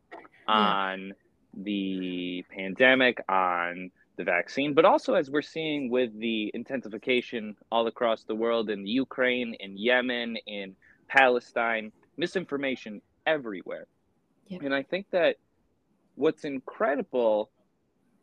[0.52, 0.76] Yeah.
[0.76, 1.14] on
[1.54, 3.90] the pandemic, on
[4.20, 8.86] the vaccine, but also as we're seeing with the intensification all across the world in
[8.86, 10.76] Ukraine, in Yemen, in
[11.08, 13.86] Palestine, misinformation everywhere.
[14.64, 15.36] And I think that
[16.16, 17.50] what's incredible,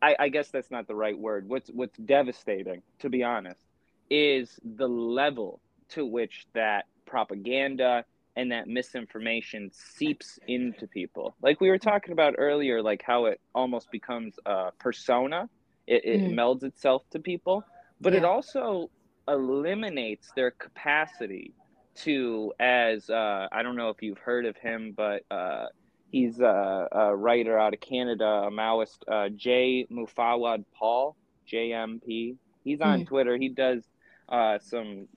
[0.02, 1.48] I, I guess that's not the right word.
[1.48, 3.62] What's what's devastating, to be honest,
[4.10, 5.62] is the level
[5.95, 11.36] to which that propaganda and that misinformation seeps into people.
[11.41, 15.50] Like we were talking about earlier, like how it almost becomes a persona.
[15.88, 16.34] It, it Mhm.
[16.36, 17.64] melds itself to people,
[18.02, 18.90] but it also
[19.28, 21.54] eliminates their capacity
[21.96, 25.68] to as uh, I don't know if you've heard of him, but uh,
[26.12, 29.88] he's a, a, writer out of Canada, a Maoist, uh, J.
[29.92, 31.16] Moufawad Paul,
[31.52, 32.36] JMP.
[32.64, 33.08] He's on mm.
[33.08, 33.38] Twitter.
[33.38, 33.84] He does
[34.30, 35.08] uh, some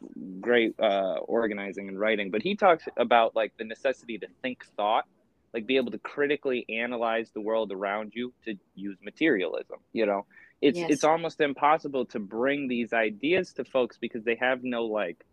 [0.41, 5.05] great uh, organizing and writing, but he talks about like the necessity to think thought,
[5.53, 9.79] like be able to critically analyze the world around you to use materialism.
[9.93, 10.27] You know,
[10.61, 10.91] it's yes.
[10.91, 15.25] it's almost impossible to bring these ideas to folks because they have no like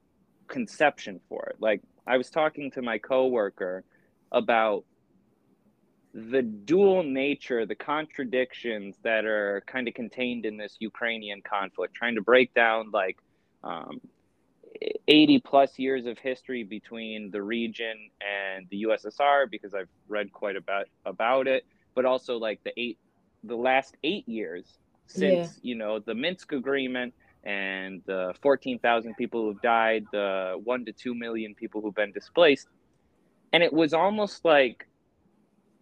[0.48, 1.58] conception for it.
[1.60, 3.84] Like I was talking to my coworker
[4.32, 4.86] about
[6.14, 12.16] the dual nature, the contradictions that are kind of contained in this Ukrainian conflict, trying
[12.16, 13.18] to break down like
[13.64, 14.00] um,
[15.08, 20.56] 80 plus years of history between the region and the USSR because I've read quite
[20.56, 22.98] a bit about it, but also like the eight,
[23.44, 25.70] the last eight years since yeah.
[25.70, 31.16] you know the Minsk agreement and the 14,000 people who've died, the one to two
[31.16, 32.68] million people who've been displaced,
[33.54, 34.88] and it was almost like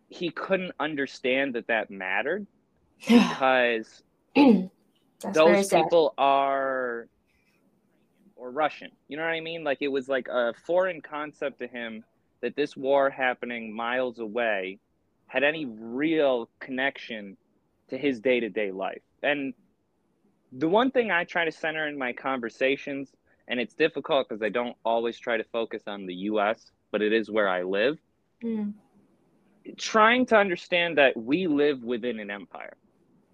[0.09, 2.45] he couldn't understand that that mattered
[3.07, 4.03] because
[5.33, 7.07] those people are
[8.35, 8.91] or Russian.
[9.07, 9.63] You know what I mean?
[9.63, 12.03] Like it was like a foreign concept to him
[12.41, 14.79] that this war happening miles away
[15.27, 17.37] had any real connection
[17.89, 19.01] to his day to day life.
[19.25, 19.53] And
[20.51, 23.09] the one thing I try to center in my conversations,
[23.47, 27.11] and it's difficult because I don't always try to focus on the US, but it
[27.11, 27.97] is where I live.
[28.43, 28.73] Mm.
[29.77, 32.77] Trying to understand that we live within an empire.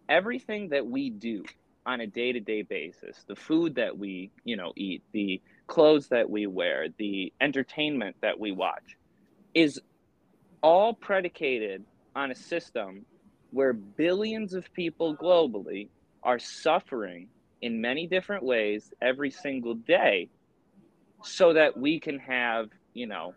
[0.07, 1.43] Everything that we do
[1.85, 6.45] on a day-to-day basis the food that we you know eat the clothes that we
[6.45, 8.97] wear the entertainment that we watch
[9.53, 9.81] is
[10.61, 11.83] all predicated
[12.15, 13.03] on a system
[13.51, 15.89] where billions of people globally
[16.23, 17.27] are suffering
[17.61, 20.29] in many different ways every single day
[21.23, 23.33] so that we can have you know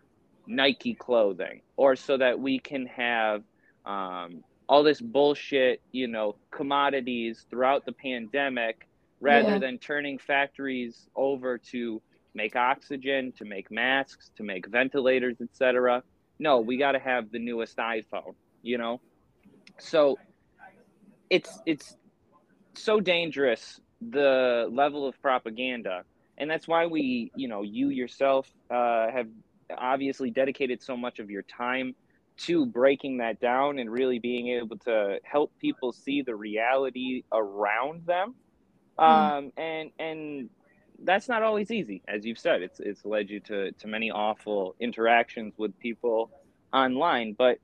[0.47, 3.43] nike clothing or so that we can have
[3.85, 8.87] um, all this bullshit, you know, commodities throughout the pandemic
[9.21, 9.59] rather yeah.
[9.59, 12.01] than turning factories over to
[12.33, 16.03] make oxygen, to make masks, to make ventilators, etc.
[16.39, 18.99] No, we got to have the newest iPhone, you know?
[19.79, 20.17] So
[21.29, 21.95] it's it's
[22.73, 26.03] so dangerous the level of propaganda.
[26.37, 29.27] And that's why we you know you yourself uh, have
[29.77, 31.95] obviously dedicated so much of your time
[32.37, 38.05] to breaking that down and really being able to help people see the reality around
[38.05, 38.35] them.
[38.99, 39.03] Mm.
[39.03, 40.49] um, and and
[41.03, 42.61] that's not always easy as you've said.
[42.61, 46.31] It's it's led you to to many awful interactions with people
[46.73, 47.33] online.
[47.37, 47.59] But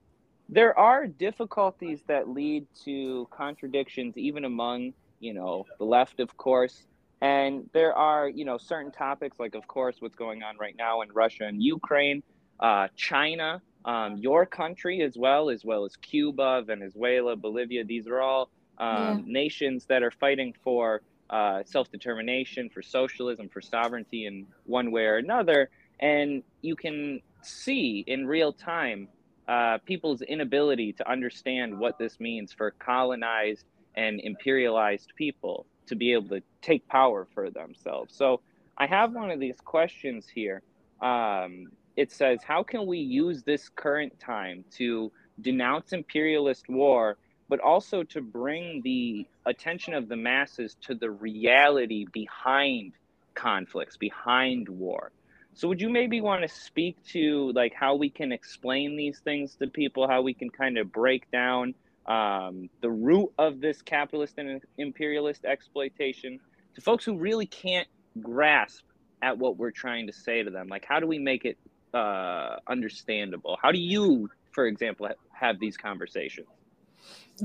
[0.52, 6.86] there are difficulties that lead to contradictions even among you know the left of course
[7.22, 11.02] and there are you know certain topics like of course what's going on right now
[11.02, 12.22] in russia and ukraine
[12.60, 17.84] uh, china um, your country as well, as well as Cuba, Venezuela, Bolivia.
[17.84, 19.22] These are all um, yeah.
[19.26, 25.06] nations that are fighting for uh, self determination, for socialism, for sovereignty in one way
[25.06, 25.70] or another.
[25.99, 29.08] And you can see in real time
[29.52, 36.14] uh, people's inability to understand what this means for colonized and imperialized people to be
[36.14, 38.16] able to take power for themselves.
[38.16, 38.39] So
[38.78, 40.62] I have one of these questions here.
[41.02, 41.66] Um,
[41.97, 47.18] it says, How can we use this current time to denounce imperialist war,
[47.49, 52.93] but also to bring the attention of the masses to the reality behind
[53.34, 55.12] conflicts, behind war?
[55.54, 59.56] So would you maybe want to speak to like how we can explain these things
[59.56, 61.74] to people, how we can kind of break down
[62.06, 66.39] um, the root of this capitalist and imperialist exploitation
[66.76, 67.88] to folks who really can't
[68.22, 68.84] grasp
[69.22, 70.68] at what we're trying to say to them?
[70.68, 71.58] Like, how do we make it
[71.93, 73.58] uh, understandable?
[73.62, 76.47] How do you, for example, have these conversations?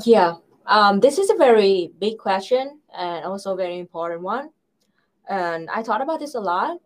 [0.05, 0.37] Yeah,
[0.67, 4.51] um, this is a very big question and also a very important one.
[5.29, 6.79] And I thought about this a lot.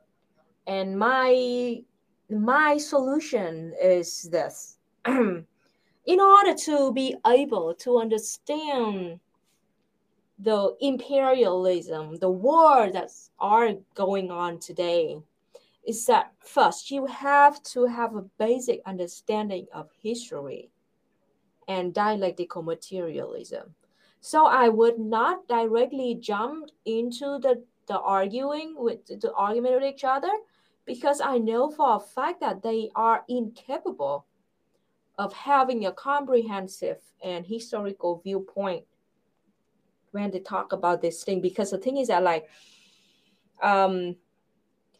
[0.71, 1.83] And my
[2.31, 4.79] my solution is this.
[5.07, 9.19] In order to be able to understand
[10.39, 15.19] the imperialism, the war that's are going on today,
[15.85, 20.71] is that first you have to have a basic understanding of history
[21.67, 23.75] and dialectical materialism.
[24.21, 30.05] So I would not directly jump into the, the arguing with the argument with each
[30.05, 30.31] other
[30.91, 34.27] because I know for a fact that they are incapable
[35.21, 38.85] of having a comprehensive and historical viewpoint
[40.11, 41.41] when they talk about this thing.
[41.41, 42.49] Because the thing is that like
[43.63, 44.17] um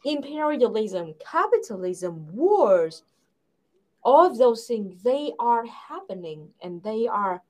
[0.05, 3.03] imperialism, capitalism, wars,
[4.01, 7.43] all of those things, they are happening and they are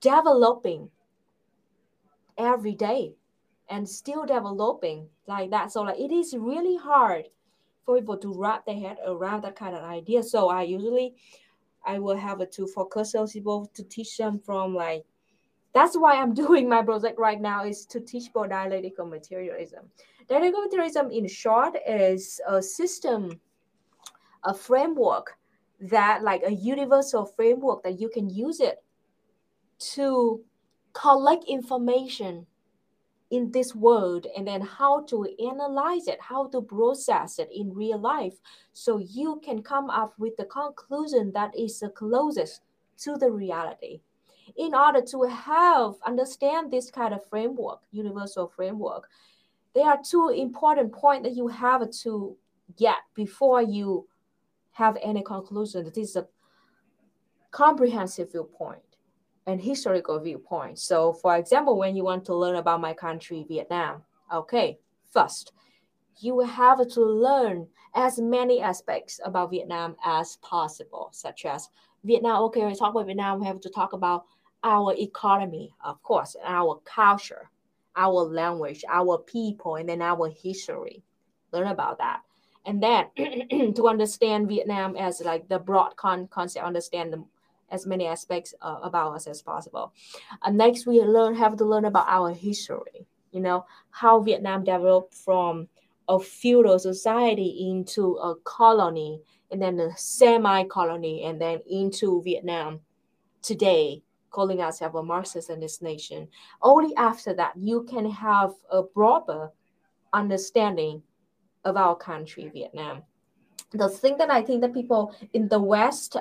[0.00, 0.90] developing
[2.36, 3.14] every day
[3.70, 5.72] and still developing like that.
[5.72, 7.26] So like it is really hard
[7.86, 10.22] for people to wrap their head around that kind of idea.
[10.22, 11.14] So I usually
[11.86, 15.04] I will have to focus those people to teach them from like
[15.72, 19.84] that's why I'm doing my project right now is to teach about dialectical materialism.
[20.28, 23.40] Dialectical materialism in short is a system,
[24.44, 25.38] a framework
[25.80, 28.82] that like a universal framework that you can use it
[29.78, 30.42] to
[30.92, 32.46] collect information
[33.30, 37.98] in this world and then how to analyze it, how to process it in real
[37.98, 38.34] life.
[38.72, 42.62] So you can come up with the conclusion that is the closest
[42.98, 44.00] to the reality.
[44.56, 49.08] In order to have understand this kind of framework, universal framework,
[49.74, 52.36] there are two important points that you have to
[52.76, 54.08] get before you
[54.72, 55.84] have any conclusion.
[55.84, 56.26] This is a
[57.52, 58.89] comprehensive viewpoint
[59.46, 60.78] and historical viewpoint.
[60.78, 64.78] So, for example, when you want to learn about my country, Vietnam, okay,
[65.10, 65.52] first,
[66.18, 71.68] you have to learn as many aspects about Vietnam as possible, such as
[72.04, 72.42] Vietnam.
[72.44, 74.24] Okay, when we talk about Vietnam, we have to talk about
[74.62, 77.50] our economy, of course, our culture,
[77.96, 81.02] our language, our people, and then our history.
[81.52, 82.20] Learn about that.
[82.66, 83.06] And then
[83.74, 87.24] to understand Vietnam as like the broad con- concept, understand the
[87.70, 89.92] as many aspects uh, about us as possible.
[90.42, 93.06] Uh, next, we learn have to learn about our history.
[93.32, 95.68] You know how Vietnam developed from
[96.08, 102.80] a feudal society into a colony, and then a semi-colony, and then into Vietnam
[103.42, 105.50] today, calling ourselves a Marxist
[105.80, 106.28] nation.
[106.62, 109.52] Only after that you can have a proper
[110.12, 111.02] understanding
[111.64, 113.02] of our country, Vietnam.
[113.72, 116.16] The thing that I think that people in the West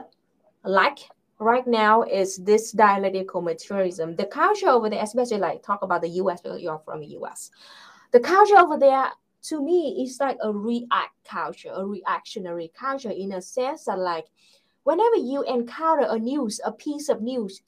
[0.63, 0.99] lack
[1.39, 4.15] right now is this dialectical materialism.
[4.15, 7.49] The culture over there, especially like talk about the US because you're from the US.
[8.11, 9.07] The culture over there
[9.43, 14.25] to me is like a react culture, a reactionary culture in a sense that like
[14.83, 17.61] whenever you encounter a news, a piece of news,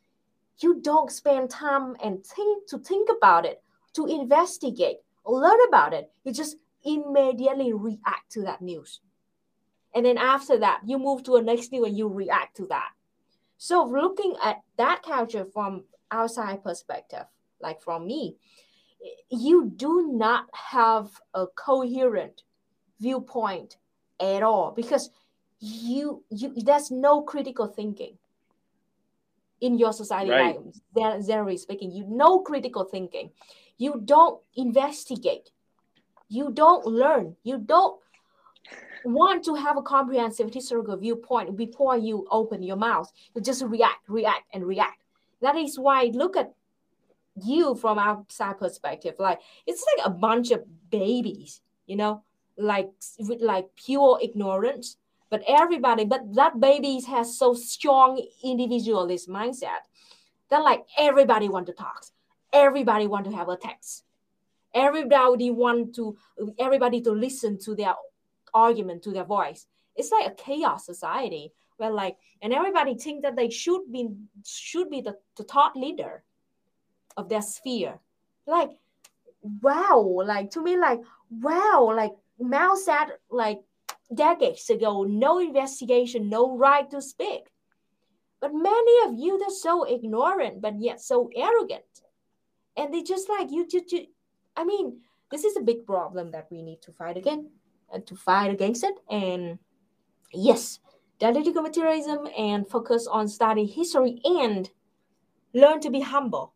[0.59, 3.63] you don't spend time and think to think about it,
[3.93, 6.11] to investigate, learn about it.
[6.25, 8.99] You just immediately react to that news.
[9.95, 12.91] And then after that, you move to a next news and you react to that
[13.61, 17.25] so looking at that culture from outside perspective,
[17.61, 18.35] like from me,
[19.29, 22.41] you do not have a coherent
[22.99, 23.77] viewpoint
[24.19, 25.11] at all because
[25.59, 28.17] you you there's no critical thinking
[29.59, 30.57] in your society right.
[30.95, 31.91] like generally speaking.
[31.91, 33.29] You no critical thinking.
[33.77, 35.51] You don't investigate.
[36.29, 37.35] You don't learn.
[37.43, 38.00] You don't
[39.03, 43.11] want to have a comprehensive historical viewpoint before you open your mouth.
[43.35, 45.03] You just react, react, and react.
[45.41, 46.53] That is why look at
[47.35, 49.15] you from outside perspective.
[49.19, 52.23] Like it's like a bunch of babies, you know,
[52.57, 54.97] like with like pure ignorance.
[55.29, 59.87] But everybody, but that babies has so strong individualist mindset
[60.49, 62.05] that like everybody want to talk,
[62.51, 64.03] everybody want to have a text,
[64.75, 66.17] everybody want to
[66.59, 67.93] everybody to listen to their
[68.53, 69.65] argument to their voice.
[69.95, 74.09] It's like a chaos society where like and everybody think that they should be
[74.45, 76.23] should be the, the thought leader
[77.17, 77.99] of their sphere.
[78.45, 78.71] Like
[79.61, 83.59] wow, like to me, like wow, like Mao said like
[84.13, 87.43] decades ago, no investigation, no right to speak.
[88.39, 91.83] But many of you, they're so ignorant, but yet so arrogant.
[92.75, 94.07] And they just like you, you, you
[94.57, 97.49] I mean, this is a big problem that we need to fight again
[97.99, 98.95] to fight against it.
[99.09, 99.59] And
[100.33, 100.79] yes,
[101.19, 104.69] dialectical materialism and focus on study history and
[105.53, 106.53] learn to be humble.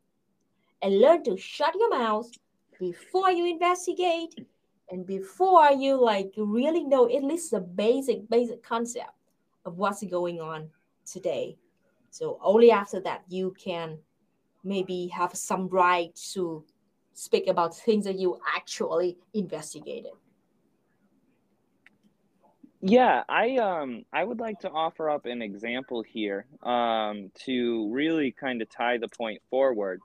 [0.81, 2.29] And learn to shut your mouth
[2.79, 4.35] before you investigate
[4.91, 9.09] and before you like really know at least the basic basic concept
[9.65, 10.69] of what's going on
[11.05, 11.57] today.
[12.11, 13.97] So only after that you can
[14.63, 16.63] maybe have some right to
[17.13, 20.11] speak about things that you actually investigated
[22.87, 28.31] yeah, I um I would like to offer up an example here um to really
[28.31, 30.01] kind of tie the point forward.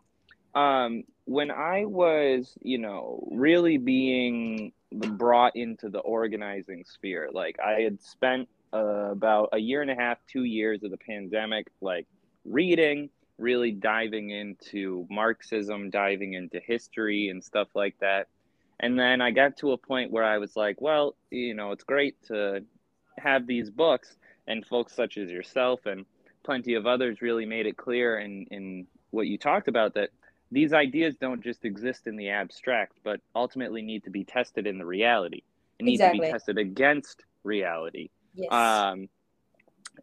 [0.55, 7.83] Um when I was, you know, really being brought into the organizing sphere, like I
[7.83, 12.07] had spent uh, about a year and a half, 2 years of the pandemic like
[12.47, 18.29] reading, really diving into Marxism, diving into history and stuff like that.
[18.81, 21.85] And then I got to a point where I was like, well, you know, it's
[21.85, 22.65] great to
[23.19, 24.17] have these books,
[24.47, 26.07] and folks such as yourself and
[26.43, 30.09] plenty of others really made it clear in, in what you talked about that
[30.51, 34.79] these ideas don't just exist in the abstract, but ultimately need to be tested in
[34.79, 35.43] the reality.
[35.79, 36.21] It needs exactly.
[36.21, 38.09] to be tested against reality.
[38.35, 38.51] Yes.
[38.51, 39.09] Um,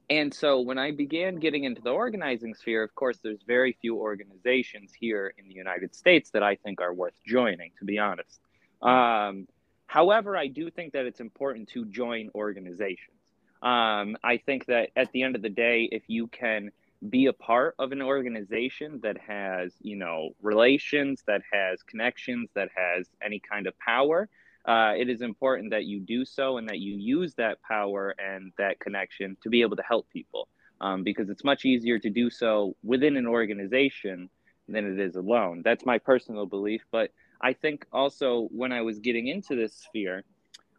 [0.09, 3.97] and so when I began getting into the organizing sphere, of course, there's very few
[3.97, 8.39] organizations here in the United States that I think are worth joining, to be honest.
[8.81, 9.47] Um,
[9.87, 13.17] however, I do think that it's important to join organizations.
[13.61, 16.71] Um, I think that at the end of the day, if you can
[17.09, 22.69] be a part of an organization that has, you know, relations, that has connections, that
[22.75, 24.29] has any kind of power,
[24.65, 28.51] uh, it is important that you do so and that you use that power and
[28.57, 30.49] that connection to be able to help people
[30.81, 34.29] um, because it's much easier to do so within an organization
[34.67, 35.61] than it is alone.
[35.63, 36.81] That's my personal belief.
[36.91, 37.11] But
[37.41, 40.23] I think also when I was getting into this sphere,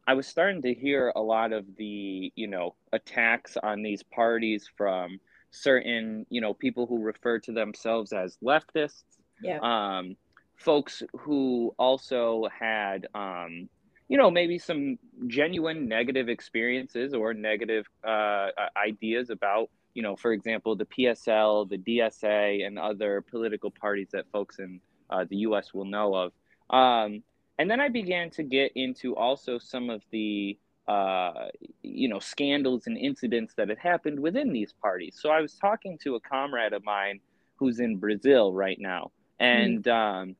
[0.07, 4.69] I was starting to hear a lot of the, you know, attacks on these parties
[4.77, 9.05] from certain, you know, people who refer to themselves as leftists.
[9.43, 9.59] Yeah.
[9.61, 10.17] Um,
[10.59, 13.69] folks who also had um,
[14.09, 20.33] you know maybe some genuine negative experiences or negative uh, ideas about you know for
[20.33, 24.81] example the psl the dsa and other political parties that folks in
[25.11, 26.33] uh, the us will know of
[26.71, 27.23] um,
[27.59, 30.59] and then i began to get into also some of the
[30.89, 31.49] uh,
[31.83, 35.99] you know scandals and incidents that had happened within these parties so i was talking
[35.99, 37.21] to a comrade of mine
[37.57, 39.11] who's in brazil right now
[39.41, 39.93] and mm.
[39.93, 40.37] um,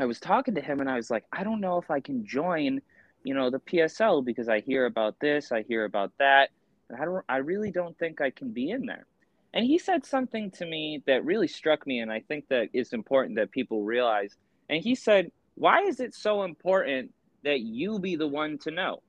[0.00, 2.24] I was talking to him and I was like, I don't know if I can
[2.24, 2.80] join,
[3.22, 6.50] you know, the PSL because I hear about this, I hear about that,
[6.88, 9.06] and I don't I really don't think I can be in there.
[9.52, 12.92] And he said something to me that really struck me and I think that it's
[12.92, 14.36] important that people realize.
[14.68, 19.02] And he said, "Why is it so important that you be the one to know?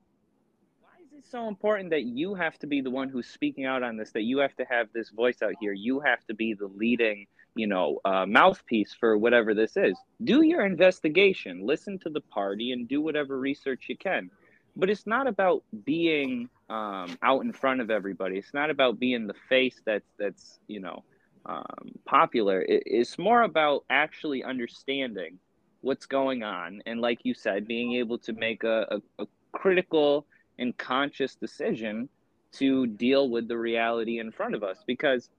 [0.82, 3.84] Why is it so important that you have to be the one who's speaking out
[3.84, 6.54] on this, that you have to have this voice out here, you have to be
[6.54, 9.96] the leading you know, uh, mouthpiece for whatever this is.
[10.24, 14.30] Do your investigation, listen to the party, and do whatever research you can.
[14.76, 18.38] But it's not about being um, out in front of everybody.
[18.38, 21.04] It's not about being the face that's that's you know
[21.46, 22.62] um, popular.
[22.62, 25.40] It, it's more about actually understanding
[25.82, 30.26] what's going on, and like you said, being able to make a, a, a critical
[30.58, 32.10] and conscious decision
[32.54, 35.30] to deal with the reality in front of us because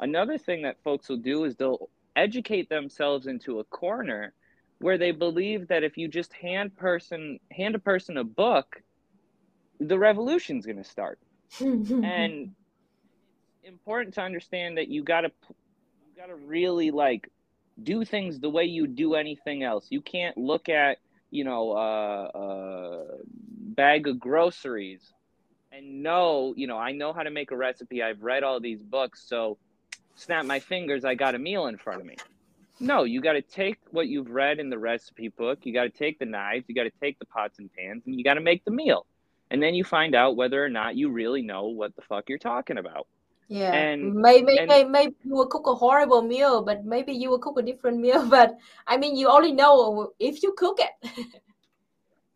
[0.00, 4.32] Another thing that folks will do is they'll educate themselves into a corner
[4.78, 8.82] where they believe that if you just hand person hand a person a book,
[9.78, 11.18] the revolution's going to start.
[11.60, 12.52] and
[13.62, 17.28] it's important to understand that you got to you got to really like
[17.82, 19.86] do things the way you do anything else.
[19.90, 20.98] You can't look at,
[21.30, 25.12] you know, uh, a uh, bag of groceries
[25.72, 28.02] and know, you know, I know how to make a recipe.
[28.02, 29.58] I've read all these books, so
[30.14, 32.16] snap my fingers, I got a meal in front of me.
[32.80, 35.60] No, you got to take what you've read in the recipe book.
[35.64, 38.14] You got to take the knives, you got to take the pots and pans, and
[38.14, 39.06] you got to make the meal.
[39.50, 42.38] And then you find out whether or not you really know what the fuck you're
[42.38, 43.06] talking about.
[43.50, 47.30] Yeah, and maybe and, maybe, maybe you will cook a horrible meal, but maybe you
[47.30, 48.24] will cook a different meal.
[48.24, 51.26] But I mean, you only know if you cook it.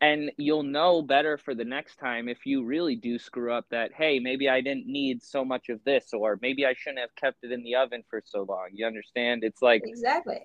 [0.01, 3.93] and you'll know better for the next time if you really do screw up that
[3.95, 7.45] hey maybe i didn't need so much of this or maybe i shouldn't have kept
[7.45, 10.41] it in the oven for so long you understand it's like exactly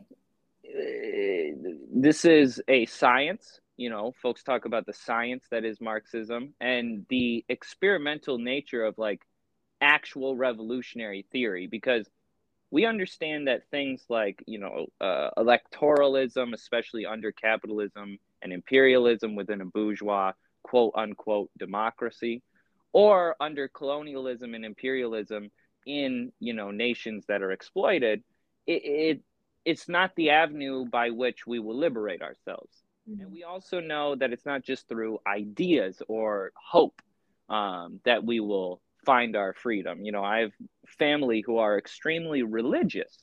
[0.66, 6.54] uh, this is a science you know folks talk about the science that is marxism
[6.62, 9.22] and the experimental nature of like
[9.82, 12.08] actual revolutionary theory because
[12.72, 19.62] we understand that things like you know uh, electoralism especially under capitalism and imperialism within
[19.62, 20.32] a bourgeois
[20.64, 22.42] quote unquote democracy
[22.92, 25.50] or under colonialism and imperialism
[25.86, 28.24] in you know nations that are exploited
[28.68, 29.22] it, it
[29.66, 33.22] it's not the avenue by which we will liberate ourselves mm-hmm.
[33.22, 37.02] and we also know that it's not just through ideas or hope
[37.50, 40.04] um, that we will find our freedom.
[40.04, 40.52] You know i have
[40.88, 43.16] family who are extremely religious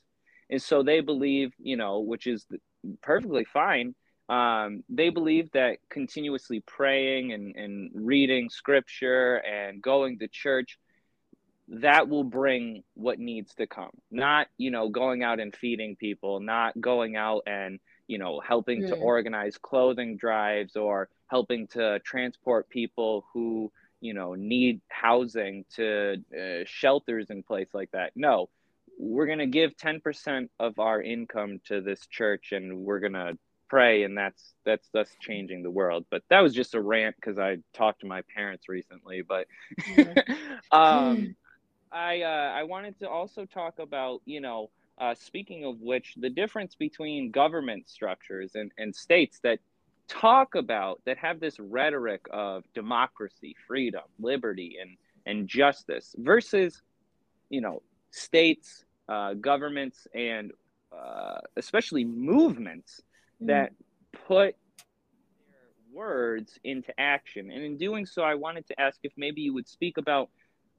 [0.51, 2.47] and so they believe you know which is
[3.03, 3.95] perfectly fine.
[4.29, 10.79] Um, they believe that continuously praying and, and reading scripture and going to church
[11.69, 13.91] that will bring what needs to come.
[14.11, 18.87] Not you know going out and feeding people not going out and you know helping
[18.89, 23.71] to organize clothing drives or helping to transport people who
[24.07, 28.13] you know need housing to uh, shelters and place like that.
[28.15, 28.49] No
[28.99, 33.37] we're going to give 10% of our income to this church and we're going to
[33.69, 36.07] pray and that's that's thus changing the world.
[36.11, 39.47] But that was just a rant because i talked to my parents recently but
[40.71, 41.35] um
[41.91, 46.31] i uh, i wanted to also talk about you know uh, speaking of which the
[46.31, 49.59] difference between government structures and, and states that
[50.09, 54.97] talk about that have this rhetoric of democracy freedom liberty and
[55.27, 56.83] and justice versus
[57.51, 60.53] you know states uh, governments and
[60.93, 63.03] uh, especially movements
[63.43, 63.49] mm.
[63.49, 63.73] that
[64.27, 64.57] put
[65.49, 67.51] their words into action.
[67.51, 70.31] And in doing so, I wanted to ask if maybe you would speak about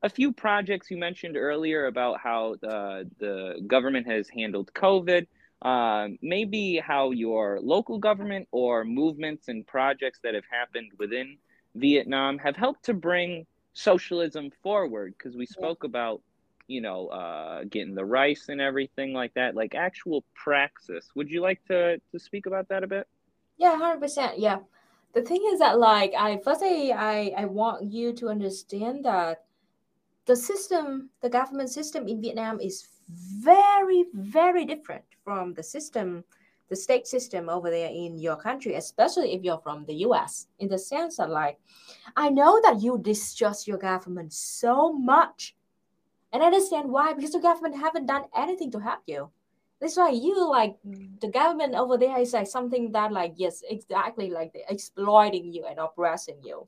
[0.04, 5.28] a few projects you mentioned earlier about how the, the government has handled COVID,
[5.62, 11.38] uh, maybe how your local government or movements and projects that have happened within
[11.76, 16.22] Vietnam have helped to bring socialism forward because we spoke about
[16.68, 21.10] you know, uh, getting the rice and everything like that, like actual praxis.
[21.16, 23.08] Would you like to to speak about that a bit?
[23.58, 24.38] Yeah, hundred percent.
[24.38, 24.60] Yeah,
[25.14, 29.46] the thing is that like I firstly I I want you to understand that
[30.26, 36.24] the system, the government system in Vietnam is very very different from the system
[36.70, 40.68] the state system over there in your country, especially if you're from the US, in
[40.68, 41.58] the sense that, like,
[42.18, 45.56] I know that you distrust your government so much
[46.34, 49.32] and I understand why, because the government haven't done anything to help you.
[49.80, 54.32] That's why you like the government over there is like something that like yes, exactly
[54.32, 56.68] like they're exploiting you and oppressing you.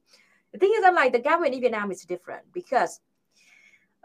[0.54, 3.02] The thing is that like the government in Vietnam is different because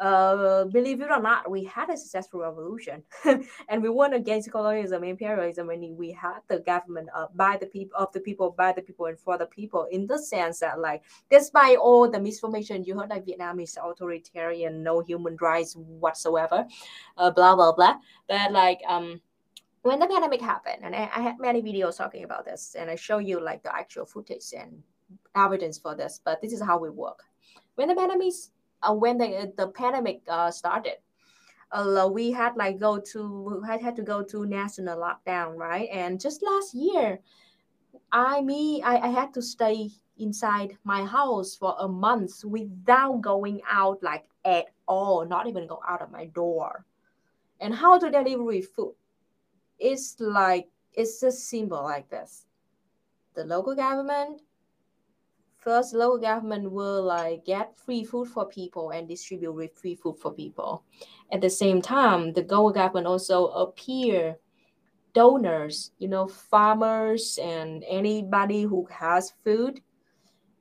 [0.01, 3.03] uh, believe it or not, we had a successful revolution,
[3.69, 7.97] and we won against colonialism, imperialism, and we had the government uh, by the people,
[7.97, 9.87] of the people, by the people, and for the people.
[9.93, 14.83] In the sense that, like, despite all the misinformation you heard, like Vietnam is authoritarian,
[14.83, 16.67] no human rights whatsoever,
[17.17, 17.97] uh, blah blah blah.
[18.29, 19.21] But like, um,
[19.83, 22.97] when the pandemic happened, and I, I had many videos talking about this, and I
[22.97, 24.83] show you like the actual footage and
[25.37, 26.21] evidence for this.
[26.25, 27.23] But this is how we work.
[27.77, 28.33] When the pandemic
[28.93, 30.99] when the the pandemic uh, started,
[31.72, 35.89] uh, we had like go to had had to go to national lockdown, right?
[35.93, 37.20] And just last year,
[38.12, 43.61] I me I, I had to stay inside my house for a month without going
[43.68, 46.85] out like at all, not even go out of my door.
[47.61, 48.95] And how to deliver food?
[49.78, 52.47] It's like it's just simple like this.
[53.35, 54.43] The local government
[55.65, 60.33] first local government will like get free food for people and distribute free food for
[60.33, 60.85] people.
[61.33, 64.37] At the same time the government also appear
[65.15, 69.81] donors you know farmers and anybody who has food.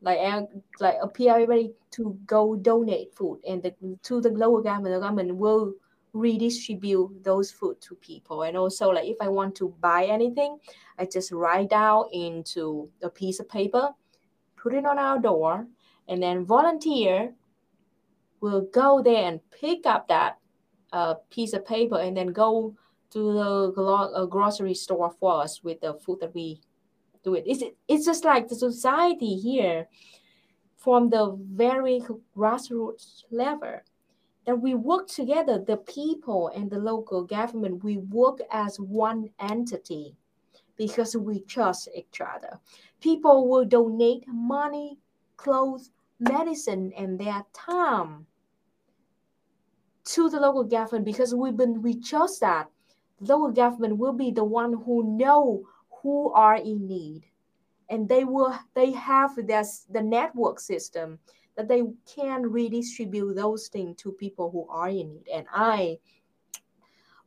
[0.01, 0.19] Like
[0.79, 3.73] like appear everybody to go donate food and the,
[4.03, 5.73] to the local government the government will
[6.13, 8.43] redistribute those food to people.
[8.43, 10.59] And also like if i want to buy anything
[10.99, 13.89] i just write down into a piece of paper
[14.63, 15.67] put it on our door,
[16.07, 17.33] and then volunteer
[18.39, 20.37] will go there and pick up that
[20.93, 22.73] uh, piece of paper and then go
[23.11, 26.61] to the glo- uh, grocery store for us with the food that we
[27.23, 27.43] do it.
[27.45, 29.87] It's, it's just like the society here
[30.77, 32.01] from the very
[32.35, 33.79] grassroots level
[34.45, 40.15] that we work together, the people and the local government, we work as one entity
[40.75, 42.59] because we trust each other.
[43.03, 44.97] People will donate money,
[45.35, 48.25] clothes, medicine, and their time
[50.05, 52.69] to the local government because we've been we chose that
[53.19, 55.63] the local government will be the one who know
[56.01, 57.23] who are in need
[57.89, 61.19] and they will they have this the network system
[61.55, 65.97] that they can redistribute those things to people who are in need and i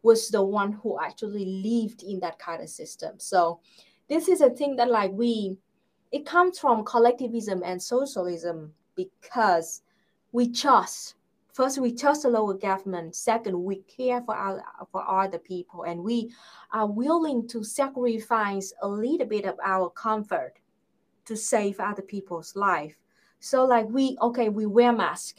[0.06, 3.16] was the one who actually lived in that kind of system.
[3.18, 3.60] So
[4.08, 5.58] this is a thing that like we
[6.12, 9.82] it comes from collectivism and socialism because
[10.32, 11.14] we trust.
[11.52, 13.16] First we trust the local government.
[13.16, 16.32] Second we care for our for other people and we
[16.72, 20.54] are willing to sacrifice a little bit of our comfort
[21.24, 22.96] to save other people's life.
[23.40, 25.38] So like we okay we wear mask.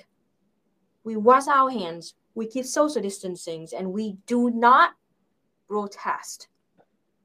[1.03, 2.15] We wash our hands.
[2.35, 4.91] We keep social distancing and we do not
[5.67, 6.47] protest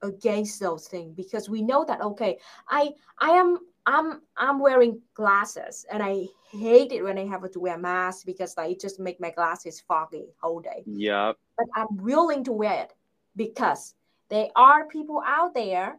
[0.03, 2.39] against those things because we know that okay
[2.69, 2.91] i
[3.21, 7.79] i am i'm i'm wearing glasses and i hate it when i have to wear
[7.79, 12.45] mask because like it just make my glasses foggy whole day yeah but i'm willing
[12.45, 12.95] to wear it
[13.37, 13.95] because
[14.29, 15.99] there are people out there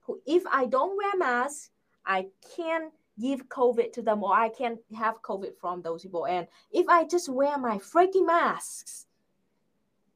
[0.00, 1.70] who if i don't wear mask
[2.06, 2.26] i
[2.56, 2.90] can
[3.20, 6.26] give COVID to them or I can have COVID from those people.
[6.26, 9.06] And if I just wear my freaking masks,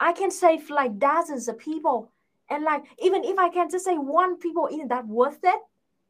[0.01, 2.13] I can save like dozens of people
[2.51, 5.61] And like, even if I can just say one people, isn't that worth it?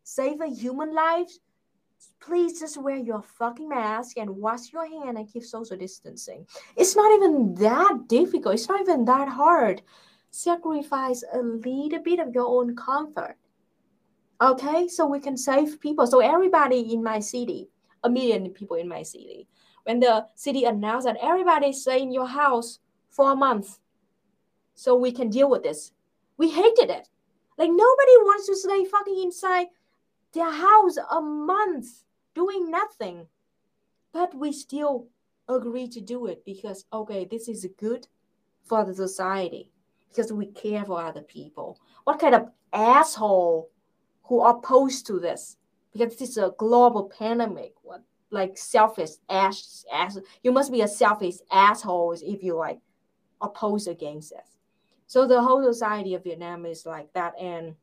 [0.05, 1.31] Save a human life.
[2.21, 6.47] Please just wear your fucking mask and wash your hand and keep social distancing.
[6.77, 8.55] It's not even that difficult.
[8.55, 9.83] It's not even that hard.
[10.31, 13.37] Sacrifice a little bit of your own comfort.
[14.41, 16.07] Okay, so we can save people.
[16.07, 17.69] So everybody in my city,
[18.05, 19.49] a million people in my city,
[19.83, 22.79] when the city announced that everybody stay in your house
[23.11, 23.81] for a month,
[24.75, 25.93] so we can deal with this.
[26.39, 27.09] We hated it.
[27.59, 29.67] Like nobody wants to stay fucking inside
[30.33, 33.27] their house a month doing nothing.
[34.13, 35.09] But we still
[35.49, 38.07] agree to do it because okay, this is good
[38.65, 39.71] for the society
[40.09, 41.81] because we care for other people.
[42.05, 43.71] What kind of asshole
[44.23, 45.57] who opposed to this?
[45.93, 47.73] Because this is a global pandemic.
[47.83, 52.79] What like selfish ass ass you must be a selfish asshole if you like
[53.41, 54.58] oppose against this.
[55.09, 57.33] So the whole society of Vietnam is like that.
[57.41, 57.75] And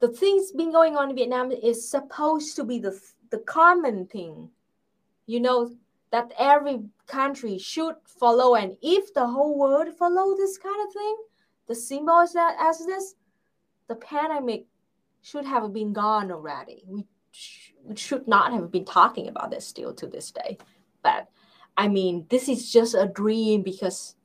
[0.00, 3.00] the things been going on in Vietnam is supposed to be the,
[3.30, 4.50] the common thing,
[5.26, 5.70] you know,
[6.10, 8.56] that every country should follow.
[8.56, 11.16] And if the whole world follow this kind of thing,
[11.68, 13.14] the symbols that as this,
[13.86, 14.66] the pandemic
[15.22, 16.82] should have been gone already.
[16.88, 20.58] We, sh- we should not have been talking about this still to this day.
[21.04, 21.28] But
[21.76, 24.16] I mean, this is just a dream because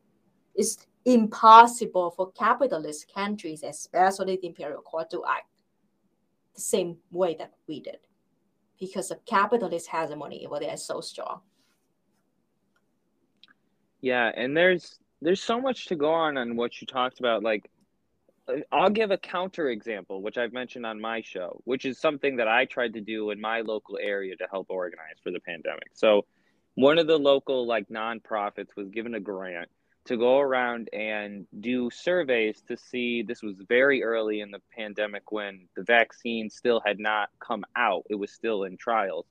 [0.56, 5.50] it's impossible for capitalist countries, especially the imperial core, to act
[6.56, 7.98] the same way that we did
[8.80, 11.42] because the capitalist hegemony where they are so strong.
[14.02, 17.44] Yeah, and there's there's so much to go on on what you talked about.
[17.44, 17.70] Like,
[18.72, 22.48] I'll give a counter example, which I've mentioned on my show, which is something that
[22.50, 25.92] I tried to do in my local area to help organize for the pandemic.
[25.94, 26.26] So,
[26.76, 29.70] one of the local like nonprofits was given a grant
[30.06, 35.32] to go around and do surveys to see this was very early in the pandemic
[35.32, 38.04] when the vaccine still had not come out.
[38.10, 39.26] It was still in trials.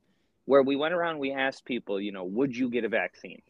[0.46, 3.42] Where we went around we asked people you know would you get a vaccine?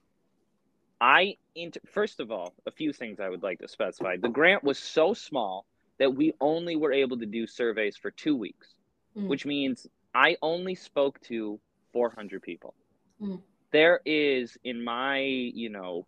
[1.00, 4.16] I inter- first of all a few things i would like to specify.
[4.16, 5.66] The grant was so small
[5.98, 8.74] that we only were able to do surveys for two weeks
[9.16, 9.26] mm.
[9.28, 11.58] which means i only spoke to
[11.92, 12.74] 400 people.
[13.20, 13.40] Mm.
[13.70, 16.06] there is in my you know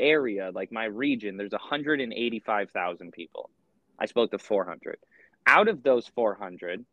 [0.00, 3.50] area, like my region, there's 185,000 people.
[3.98, 4.98] I spoke to 400.
[5.46, 6.84] Out of those 400,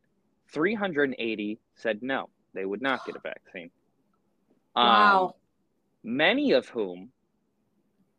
[0.52, 3.72] 380 said no, they would not get a vaccine.
[4.76, 5.26] Wow.
[5.26, 5.32] Um,
[6.04, 7.12] many of whom,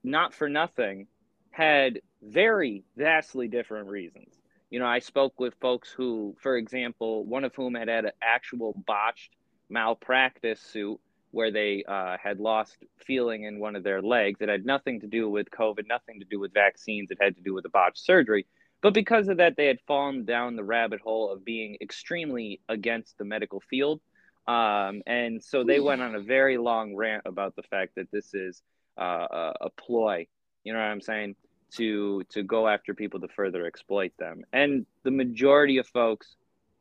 [0.03, 1.07] not for nothing,
[1.51, 4.35] had very vastly different reasons.
[4.71, 8.13] You know, I spoke with folks who, for example, one of whom had had an
[8.23, 9.35] actual botched
[9.71, 11.01] malpractice suit
[11.31, 12.77] where they uh, had lost
[13.07, 14.41] feeling in one of their legs.
[14.41, 17.11] It had nothing to do with COVID, nothing to do with vaccines.
[17.11, 18.47] It had to do with a botched surgery.
[18.81, 23.19] But because of that, they had fallen down the rabbit hole of being extremely against
[23.19, 24.01] the medical field.
[24.47, 28.35] Um, and so they went on a very long rant about the fact that this
[28.35, 28.63] is
[28.97, 30.27] uh, a ploy.
[30.65, 31.37] You know what I'm saying?
[31.73, 34.45] To to go after people to further exploit them.
[34.55, 36.37] And the majority of folks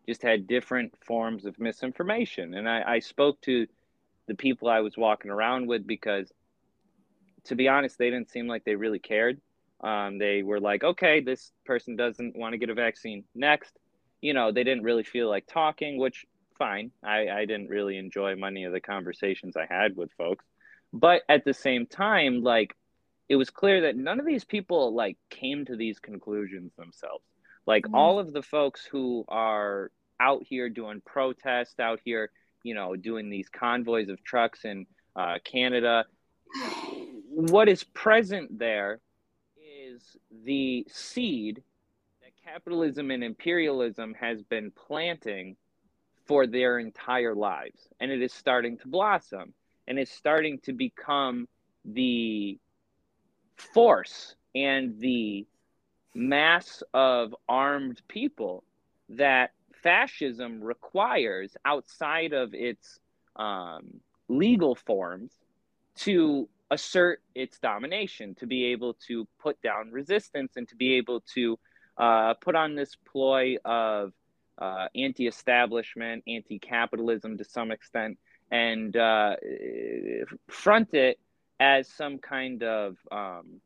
[0.08, 2.54] just had different forms of misinformation.
[2.54, 3.68] And I, I spoke to
[4.28, 6.32] the people I was walking around with because,
[7.46, 9.40] to be honest, they didn't seem like they really cared.
[9.82, 13.24] Um, they were like, okay, this person doesn't want to get a vaccine.
[13.36, 13.78] Next,
[14.22, 16.26] you know, they didn't really feel like talking, which
[16.58, 16.92] fine.
[17.04, 20.46] I, I didn't really enjoy many of the conversations I had with folks.
[20.92, 22.76] But at the same time, like,
[23.30, 27.24] it was clear that none of these people like came to these conclusions themselves.
[27.66, 27.96] Like mm-hmm.
[27.96, 32.32] all of the folks who are out here doing protests, out here
[32.64, 34.86] you know, doing these convoys of trucks in
[35.16, 36.06] uh, Canada.
[37.30, 39.00] What is present there
[39.94, 41.64] is the seed
[42.22, 45.56] that capitalism and imperialism has been planting
[46.26, 47.88] for their entire lives.
[48.00, 49.54] And it is starting to blossom
[49.88, 51.48] and it's starting to become
[51.86, 52.60] the
[53.56, 55.48] force and the
[56.14, 58.64] mass of armed people
[59.10, 59.52] that
[59.84, 63.00] fascism requires outside of its
[63.36, 65.32] um, legal forms
[65.98, 71.22] to assert its domination, to be able to put down resistance, and to be able
[71.34, 71.58] to
[71.98, 74.14] uh, put on this ploy of
[74.58, 78.18] uh, anti establishment, anti capitalism to some extent,
[78.52, 79.36] and uh,
[80.50, 81.20] front it
[81.60, 83.62] as some kind of um,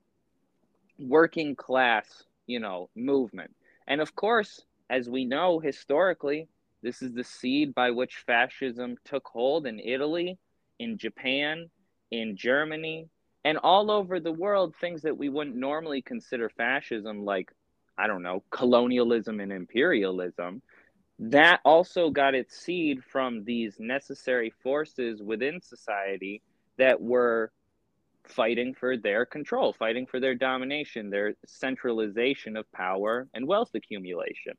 [0.97, 3.53] working class, you know, movement.
[3.87, 6.49] And of course, as we know historically,
[6.83, 10.37] this is the seed by which fascism took hold in Italy,
[10.79, 11.69] in Japan,
[12.11, 13.07] in Germany,
[13.43, 17.51] And all over the world, things that we wouldn't normally consider fascism, like,
[17.97, 20.61] I don't know, colonialism and imperialism,
[21.19, 26.41] that also got its seed from these necessary forces within society
[26.77, 27.51] that were
[28.25, 34.53] fighting for their control, fighting for their domination, their centralization of power and wealth accumulation.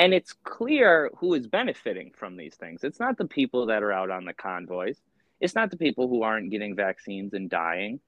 [0.00, 2.84] And it's clear who is benefiting from these things.
[2.84, 4.98] It's not the people that are out on the convoys.
[5.42, 8.00] It's not the people who aren't getting vaccines and dying.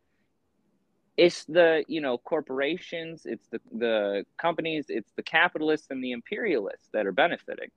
[1.19, 6.89] It's the, you know, corporations, it's the the companies, it's the capitalists and the imperialists
[6.95, 7.69] that are benefiting.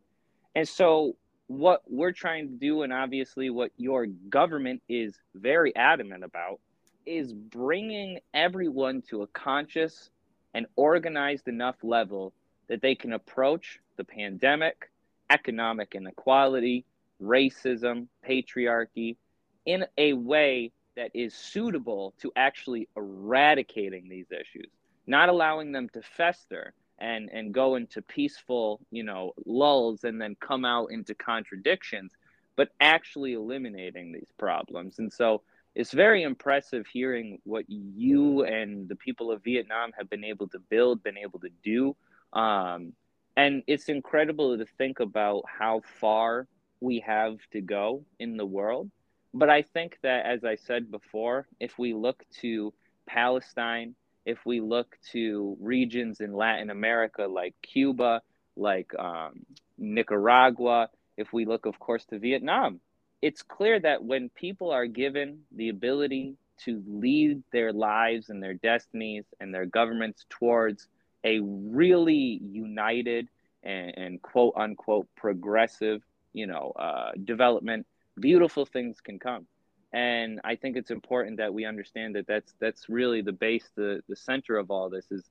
[0.56, 6.24] And so what we're trying to do and obviously what your government is very adamant
[6.24, 6.62] about
[7.06, 10.10] is bringing everyone to a conscious
[10.54, 12.32] and organized enough level
[12.70, 14.92] that they can approach the pandemic,
[15.30, 16.86] economic inequality,
[17.22, 19.18] racism, patriarchy
[19.66, 24.70] in a way that is suitable to actually eradicating these issues,
[25.08, 30.36] not allowing them to fester and and go into peaceful, you know, lulls and then
[30.40, 32.12] come out into contradictions,
[32.56, 35.00] but actually eliminating these problems.
[35.00, 35.42] And so
[35.76, 40.60] it's very impressive hearing what you and the people of Vietnam have been able to
[40.60, 41.96] build, been able to do.
[42.32, 42.94] Um,
[43.38, 46.48] and it's incredible to think about how far
[46.80, 48.90] we have to go in the world.
[49.34, 52.74] But I think that, as I said before, if we look to
[53.06, 58.22] Palestine, if we look to regions in Latin America like Cuba,
[58.56, 59.46] like um,
[59.78, 62.80] Nicaragua, if we look, of course, to Vietnam,
[63.22, 68.54] it's clear that when people are given the ability to lead their lives and their
[68.54, 70.88] destinies and their governments towards
[71.26, 73.28] a really united
[73.64, 76.02] and, and quote unquote progressive,
[76.34, 77.86] you know, uh, development,
[78.20, 79.48] beautiful things can come.
[79.92, 84.02] And I think it's important that we understand that that's that's really the base, the
[84.08, 85.24] the center of all this is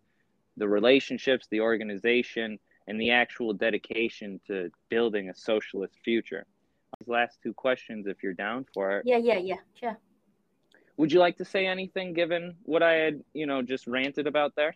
[0.57, 6.47] the relationships, the organization, and the actual dedication to building a socialist future.
[6.99, 9.07] These last two questions, if you're down for it.
[9.07, 9.99] Yeah, yeah, yeah, sure.
[10.97, 14.55] Would you like to say anything given what I had, you know, just ranted about
[14.55, 14.75] there?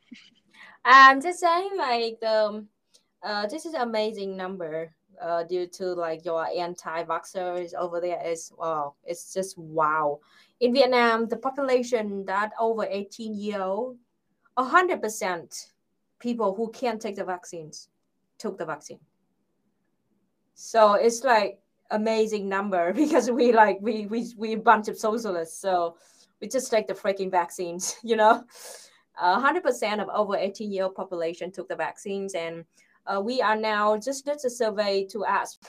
[0.84, 2.68] I'm just saying, like, um,
[3.22, 4.92] uh, this is amazing number.
[5.20, 10.20] Uh, due to like your anti-vaxxers over there is wow, it's just wow.
[10.60, 13.96] In Vietnam, the population that over 18 year old,
[14.56, 15.72] hundred percent
[16.20, 17.88] people who can't take the vaccines
[18.38, 19.00] took the vaccine.
[20.54, 21.60] So it's like
[21.90, 25.60] amazing number because we like we we we a bunch of socialists.
[25.60, 25.96] So
[26.40, 28.44] we just take the freaking vaccines, you know.
[29.16, 32.64] hundred percent of over 18 year old population took the vaccines and
[33.06, 35.60] uh, we are now just did a survey to ask.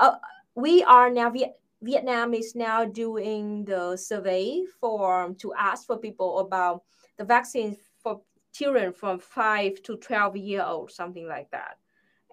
[0.00, 0.16] Uh,
[0.54, 6.40] we are now Viet- Vietnam is now doing the survey for to ask for people
[6.40, 6.82] about
[7.18, 8.20] the vaccines for
[8.52, 11.76] children from five to twelve year old, something like that.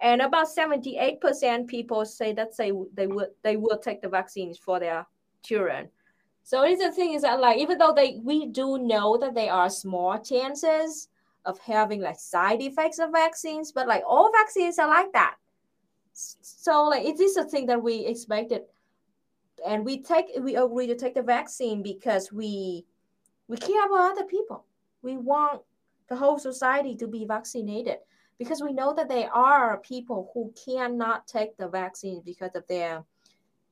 [0.02, 4.08] And about seventy eight percent people say that they they would they will take the
[4.08, 5.06] vaccines for their
[5.42, 5.88] children.
[6.42, 9.70] So the thing is that like even though they we do know that there are
[9.70, 11.08] small chances
[11.44, 15.36] of having like side effects of vaccines, but like all vaccines are like that.
[16.12, 18.62] So like it is a thing that we expected,
[19.66, 22.84] and we take we agree to take the vaccine because we
[23.48, 24.64] we care about other people.
[25.02, 25.62] We want
[26.08, 27.98] the whole society to be vaccinated
[28.38, 33.04] because we know that there are people who cannot take the vaccine because of their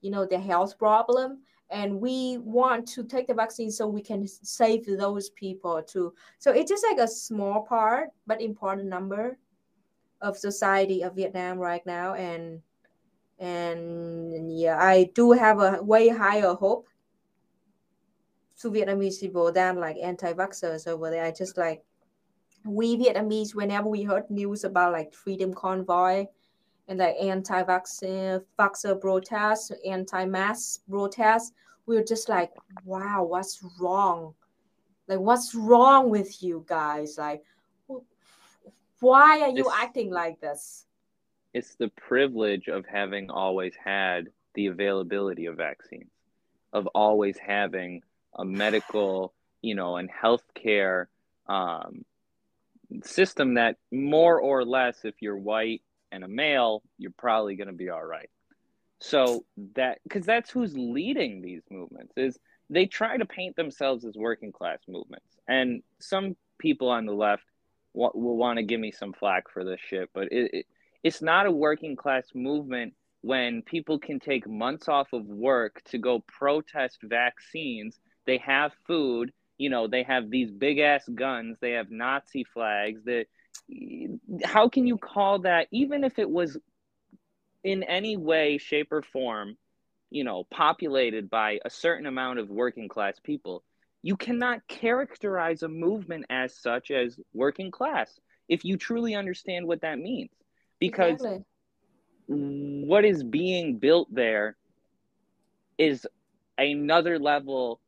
[0.00, 1.40] you know their health problem.
[1.70, 6.14] And we want to take the vaccine so we can save those people too.
[6.38, 9.38] So it's just like a small part but important number
[10.20, 12.14] of society of vietnam right now.
[12.14, 12.60] And
[13.40, 16.86] and yeah i do have a way higher hope
[18.60, 21.24] to vietnamese people than like anti-vaxxers over there.
[21.24, 21.82] I just like
[22.64, 26.26] we vietnamese whenever we heard news about like freedom convoy
[26.88, 31.52] and the anti-vaccine vaxxer protests, anti-mask protests,
[31.86, 32.52] we were just like,
[32.84, 34.34] wow, what's wrong?
[35.06, 37.16] Like, what's wrong with you guys?
[37.18, 37.42] Like,
[39.00, 40.86] why are you it's, acting like this?
[41.52, 46.10] It's the privilege of having always had the availability of vaccines,
[46.72, 48.02] of always having
[48.34, 51.06] a medical, you know, and healthcare
[51.46, 52.04] um,
[53.03, 55.82] system that more or less, if you're white
[56.12, 58.30] and a male, you're probably going to be all right.
[59.01, 62.38] So that because that's who's leading these movements is
[62.70, 67.45] they try to paint themselves as working class movements, and some people on the left
[67.92, 70.66] will, will want to give me some flack for this shit, but it, it
[71.03, 75.99] it's not a working class movement when people can take months off of work to
[75.99, 77.99] go protest vaccines.
[78.26, 79.32] They have food
[79.64, 83.00] you know, they have these big ass guns, they have Nazi flags.
[83.06, 83.24] That
[84.44, 86.58] how can you call that even if it was
[87.62, 89.56] in any way, shape, or form,
[90.10, 93.64] you know, populated by a certain amount of working class people?
[94.02, 99.80] You cannot characterize a movement as such as working class if you truly understand what
[99.80, 100.28] that means.
[100.78, 101.42] Because Exactly.
[102.26, 104.58] what is being built there
[105.78, 106.06] is
[106.58, 107.80] another level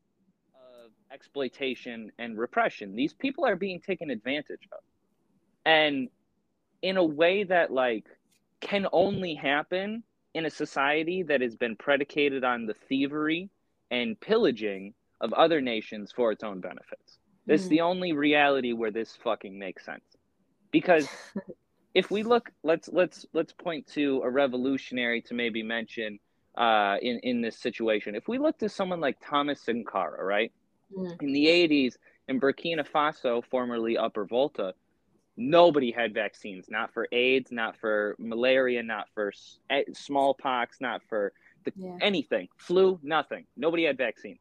[1.17, 2.95] exploitation and repression.
[2.95, 4.81] These people are being taken advantage of.
[5.65, 6.09] And
[6.83, 8.07] in a way that like
[8.61, 10.05] can only happen
[10.35, 13.51] in a society that has been predicated on the thievery
[13.91, 17.19] and pillaging of other nations for its own benefits.
[17.47, 17.71] This is Mhm.
[17.71, 20.05] the only reality where this fucking makes sense.
[20.73, 21.11] Because
[21.95, 26.19] if we look let's let's let's point to a revolutionary to maybe mention
[26.59, 28.15] uh, in in this situation.
[28.15, 30.53] If we look to someone like Thomas Sankara, right
[30.93, 31.23] Mm.
[31.23, 31.97] in the '80s
[32.29, 34.75] in Burkina Faso, formerly Upper Volta,
[35.37, 36.67] nobody had vaccines.
[36.69, 39.33] Not for AIDS, not for malaria, not for
[39.71, 41.33] eh, smallpox, not for
[41.65, 41.99] the, Yeah.
[42.01, 43.47] anything, flu, nothing.
[43.57, 44.41] Nobody had vaccines.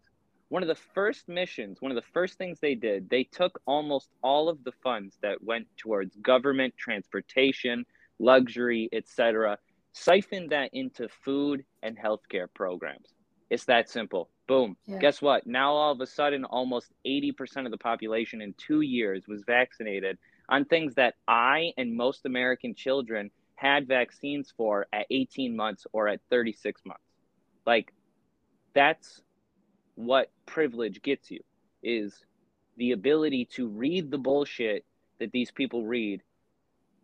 [0.49, 4.09] One of the first missions, one of the first things they did, they took almost
[4.21, 7.85] all of the funds that went towards government, transportation,
[8.19, 9.57] luxury, etc.,
[9.93, 13.13] siphoned that into food and healthcare programs.
[13.49, 14.29] It's that simple.
[14.47, 14.77] Boom.
[14.85, 14.99] Yeah.
[14.99, 15.47] Guess what?
[15.47, 20.17] Now all of a sudden almost 80% of the population in 2 years was vaccinated
[20.49, 26.07] on things that I and most American children had vaccines for at 18 months or
[26.07, 27.01] at 36 months.
[27.65, 27.91] Like
[28.73, 29.21] that's
[29.95, 31.39] what privilege gets you
[31.81, 32.25] is
[32.77, 34.85] the ability to read the bullshit
[35.19, 36.21] that these people read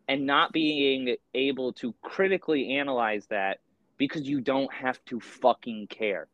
[0.07, 3.59] and not being able to critically analyze that
[3.97, 6.27] because you don't have to fucking care.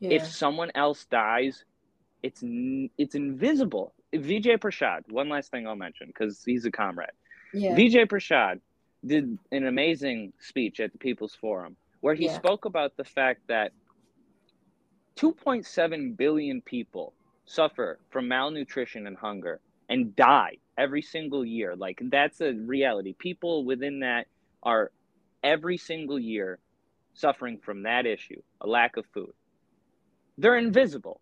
[0.00, 0.10] Yeah.
[0.16, 1.64] If someone else dies,
[2.22, 2.42] it's
[2.98, 3.92] it's invisible.
[4.14, 7.10] Vijay Prashad, one last thing I'll mention because he's a comrade.
[7.52, 7.74] yeah.
[7.76, 8.60] Vijay Prashad
[9.06, 12.34] did an amazing speech at the People's Forum where he Yeah.
[12.36, 13.72] spoke about the fact that
[15.16, 17.12] 2.7 billion people
[17.44, 21.76] suffer from malnutrition and hunger and die every single year.
[21.76, 23.12] Like, that's a reality.
[23.12, 24.26] People within that
[24.62, 24.90] are
[25.42, 26.58] every single year
[27.14, 29.32] suffering from that issue a lack of food.
[30.40, 31.20] They're invisible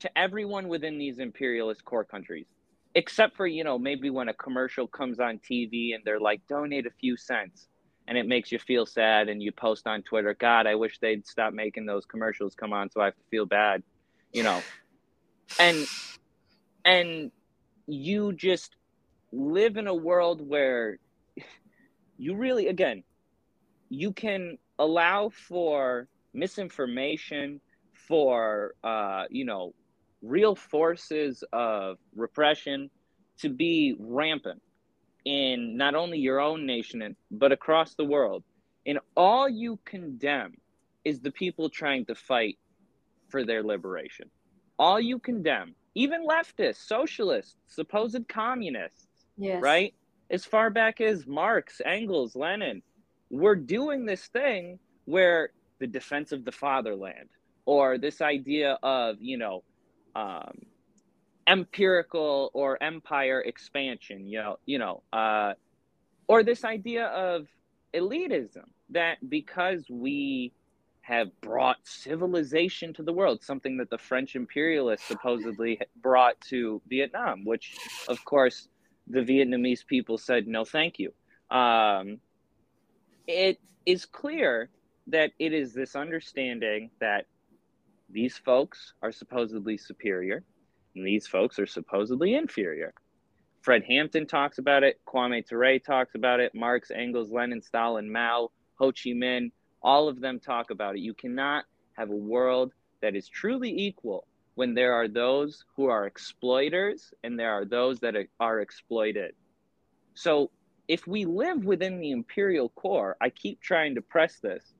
[0.00, 2.46] to everyone within these imperialist core countries
[2.96, 6.84] except for you know maybe when a commercial comes on TV and they're like donate
[6.84, 7.68] a few cents
[8.08, 11.24] and it makes you feel sad and you post on Twitter god I wish they'd
[11.24, 13.82] stop making those commercials come on so I have to feel bad
[14.32, 14.60] you know.
[15.60, 15.86] And
[16.84, 17.30] and
[17.86, 18.74] you just
[19.30, 20.98] live in a world where
[22.18, 23.04] you really again
[23.90, 27.60] you can allow for misinformation
[28.08, 29.74] for uh you know
[30.22, 32.90] real forces of repression
[33.38, 34.62] to be rampant
[35.24, 38.42] in not only your own nation but across the world.
[38.86, 40.54] And all you condemn
[41.04, 42.58] is the people trying to fight
[43.28, 44.30] for their liberation.
[44.78, 49.62] All you condemn even leftists socialists supposed communists yes.
[49.62, 49.94] right?
[50.30, 52.82] As far back as marx engels lenin
[53.30, 55.50] we're doing this thing where
[55.80, 57.28] the defense of the fatherland
[57.66, 59.62] or this idea of you know
[60.14, 60.58] um,
[61.46, 65.52] empirical or empire expansion you know you know uh,
[66.28, 67.46] or this idea of
[67.94, 70.52] elitism that because we
[71.02, 77.44] have brought civilization to the world something that the french imperialists supposedly brought to vietnam
[77.44, 77.76] which
[78.08, 78.68] of course
[79.08, 81.12] the vietnamese people said no thank you.
[81.50, 82.18] Um,
[83.26, 84.70] it is clear
[85.08, 87.26] that it is this understanding that
[88.10, 90.42] these folks are supposedly superior
[90.94, 92.94] and these folks are supposedly inferior.
[93.62, 98.50] Fred Hampton talks about it, Kwame Ture talks about it, Marx, Engels, Lenin, Stalin, Mao,
[98.78, 99.50] Ho Chi Minh,
[99.82, 101.00] all of them talk about it.
[101.00, 101.64] You cannot
[101.94, 107.38] have a world that is truly equal when there are those who are exploiters and
[107.38, 109.34] there are those that are exploited.
[110.14, 110.50] So
[110.86, 114.73] if we live within the imperial core, I keep trying to press this,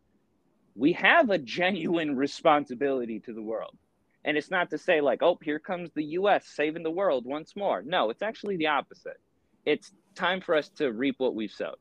[0.75, 3.77] we have a genuine responsibility to the world.
[4.25, 7.55] And it's not to say, like, oh, here comes the US saving the world once
[7.55, 7.83] more.
[7.83, 9.21] No, it's actually the opposite.
[9.65, 11.77] It's time for us to reap what we've sowed.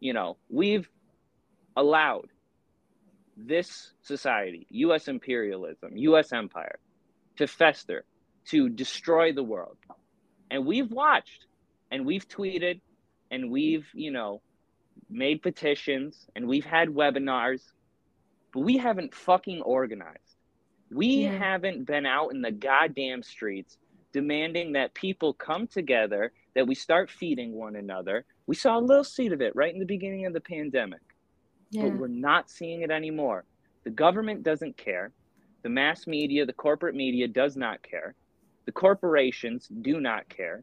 [0.00, 0.88] You know, we've
[1.76, 2.28] allowed
[3.36, 6.78] this society, US imperialism, US empire,
[7.36, 8.04] to fester,
[8.46, 9.76] to destroy the world.
[10.50, 11.46] And we've watched
[11.90, 12.80] and we've tweeted
[13.30, 14.40] and we've, you know,
[15.10, 17.62] made petitions and we've had webinars,
[18.54, 20.36] but we haven't fucking organized.
[20.90, 21.36] We Yeah.
[21.36, 23.78] haven't been out in the goddamn streets
[24.12, 28.24] demanding that people come together, that we start feeding one another.
[28.46, 31.02] We saw a little seed of it right in the beginning of the pandemic,
[31.70, 31.82] Yeah.
[31.88, 33.44] but we're not seeing it anymore.
[33.82, 35.12] The government doesn't care.
[35.62, 38.14] The mass media, the corporate media does not care.
[38.66, 40.62] The corporations do not care.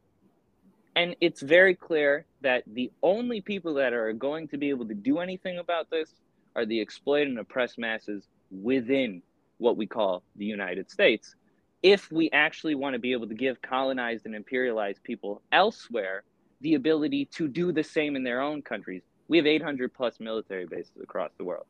[0.95, 4.93] And it's very clear that the only people that are going to be able to
[4.93, 6.15] do anything about this
[6.55, 9.21] are the exploited and oppressed masses within
[9.57, 11.35] what we call the United States.
[11.83, 16.23] If we actually want to be able to give colonized and imperialized people elsewhere
[16.61, 20.65] the ability to do the same in their own countries, we have 800 plus military
[20.65, 21.65] bases across the world.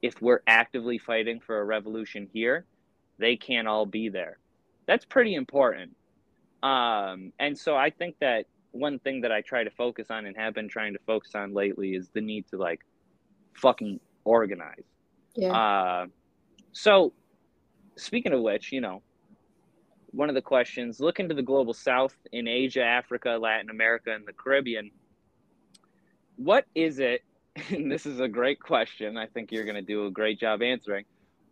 [0.00, 2.64] If we're actively fighting for a revolution here,
[3.18, 4.38] they can't all be there.
[4.86, 5.94] That's pretty important.
[6.62, 10.36] Um, and so I think that one thing that I try to focus on and
[10.36, 12.80] have been trying to focus on lately is the need to like
[13.58, 14.84] fucking organize.
[15.34, 15.52] Yeah.
[15.52, 16.06] Uh,
[16.72, 17.12] so,
[17.96, 19.02] speaking of which, you know,
[20.10, 24.26] one of the questions look into the global south in Asia, Africa, Latin America, and
[24.26, 24.90] the Caribbean.
[26.36, 27.22] What is it?
[27.70, 29.16] And this is a great question.
[29.16, 31.04] I think you're going to do a great job answering.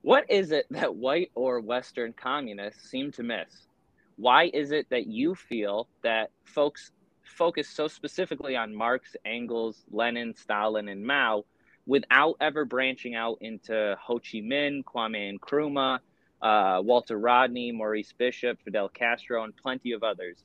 [0.03, 3.67] What is it that white or Western communists seem to miss?
[4.15, 6.93] Why is it that you feel that folks
[7.25, 11.45] focus so specifically on Marx, Engels, Lenin, Stalin, and Mao
[11.87, 16.01] without ever branching out into Ho Chi Minh, Kwame Nkrumah,
[16.43, 20.45] uh, Walter Rodney, Maurice Bishop, Fidel Castro, and plenty of others?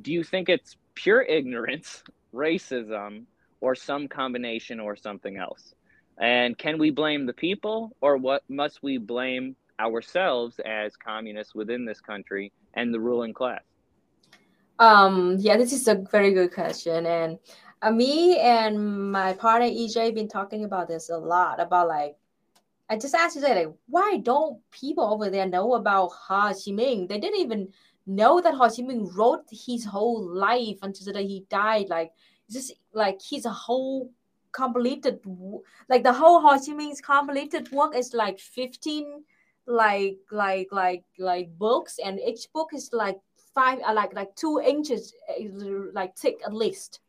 [0.00, 2.02] Do you think it's pure ignorance,
[2.34, 3.24] racism,
[3.60, 5.74] or some combination or something else?
[6.18, 11.84] And can we blame the people, or what must we blame ourselves as communists within
[11.84, 13.62] this country and the ruling class?
[14.78, 17.38] Um, yeah, this is a very good question, and
[17.82, 21.60] uh, me and my partner EJ been talking about this a lot.
[21.60, 22.16] About like,
[22.88, 27.08] I just asked you like, why don't people over there know about Ho Chi Minh?
[27.08, 27.68] They didn't even
[28.06, 31.88] know that Ho Chi Minh wrote his whole life until the day he died.
[31.88, 32.12] Like,
[32.50, 34.10] just like his whole
[34.52, 35.18] completed,
[35.88, 39.24] like the whole Ho Chi Minh's completed work is like fifteen,
[39.66, 43.18] like like like like books, and each book is like
[43.54, 45.42] five uh, like like two inches uh,
[45.92, 47.00] like thick at least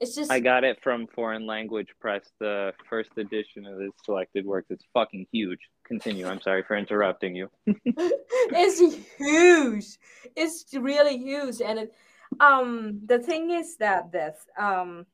[0.00, 4.44] it's just I got it from Foreign Language Press, the first edition of his selected
[4.44, 4.68] works.
[4.70, 5.60] It's fucking huge.
[5.84, 6.26] Continue.
[6.26, 7.48] I'm sorry for interrupting you.
[7.66, 8.80] it's
[9.16, 9.98] huge
[10.34, 11.94] it's really huge and it,
[12.40, 15.06] um the thing is that this um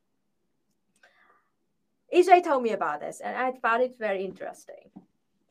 [2.15, 4.91] EJ told me about this and I found it very interesting.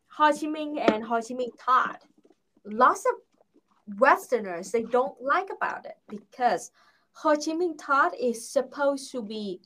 [0.10, 2.03] Ho Chi Minh and Ho Chi Minh thought
[2.66, 6.72] lots of Westerners they don't like about it because
[7.14, 9.60] Ho Chi Minh thought is supposed to be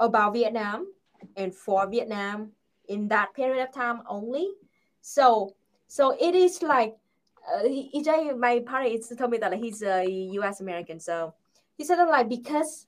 [0.00, 0.92] about Vietnam
[1.36, 2.52] and for Vietnam
[2.88, 4.52] in that period of time only.
[5.00, 5.54] So
[5.86, 6.96] so it is like
[7.52, 10.60] uh, EJ, my partner, told me that he's a U.S.
[10.60, 11.00] American.
[11.00, 11.34] So
[11.76, 12.86] he said like because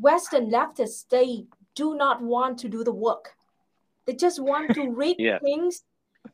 [0.00, 3.34] Western leftists they do not want to do the work.
[4.06, 5.38] They just want to read Yeah.
[5.38, 5.84] things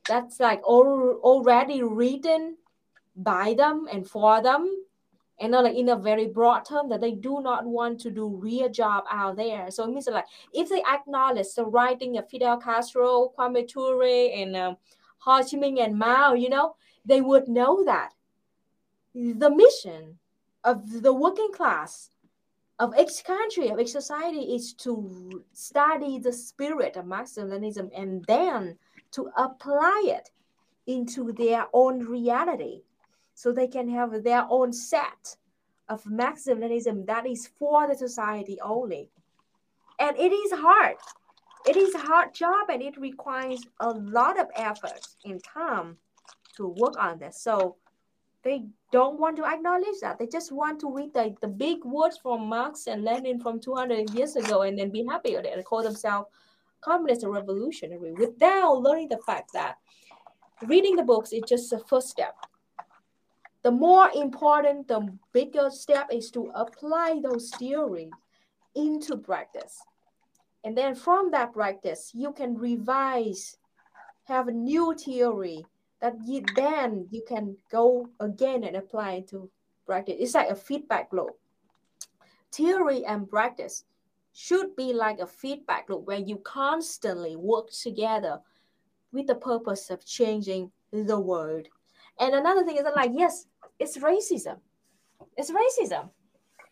[0.08, 2.56] that's like al- already written
[3.14, 4.84] by them and for them
[5.40, 8.28] and not like in a very broad term that they do not want to do
[8.28, 9.70] real job out there.
[9.70, 14.56] So it means like if they acknowledge the writing of Fidel Castro, Kwame Ture, and
[14.56, 14.76] um,
[15.18, 18.10] Ho Chi Minh and Mao, you know, they would know that
[19.14, 20.18] the mission
[20.64, 22.10] of the working class
[22.78, 28.76] of each country, of each society is to study the spirit of Marxism-Leninism and then
[29.12, 30.30] to apply it
[30.86, 32.82] into their own reality
[33.34, 35.36] so they can have their own set
[35.88, 39.10] of Marxism-Leninism that is for the society only.
[39.98, 40.96] And it is hard.
[41.68, 45.96] It is a hard job and it requires a lot of effort and time
[46.56, 47.40] to work on this.
[47.40, 47.76] So
[48.42, 50.18] they don't want to acknowledge that.
[50.18, 54.10] They just want to read the, the big words from Marx and Lenin from 200
[54.10, 56.28] years ago and then be happy with it and call themselves
[56.80, 59.76] communist revolutionary without learning the fact that
[60.66, 62.34] reading the books is just the first step.
[63.62, 68.10] The more important, the bigger step is to apply those theories
[68.74, 69.80] into practice.
[70.64, 73.56] And then from that practice, you can revise,
[74.24, 75.64] have a new theory
[76.00, 79.48] that you, then you can go again and apply to
[79.86, 80.16] practice.
[80.18, 81.38] It's like a feedback loop.
[82.50, 83.84] Theory and practice
[84.32, 88.40] should be like a feedback loop where you constantly work together
[89.12, 91.68] with the purpose of changing the world.
[92.18, 93.46] And another thing is that, like, yes,
[93.82, 94.58] it's racism.
[95.36, 96.10] It's racism.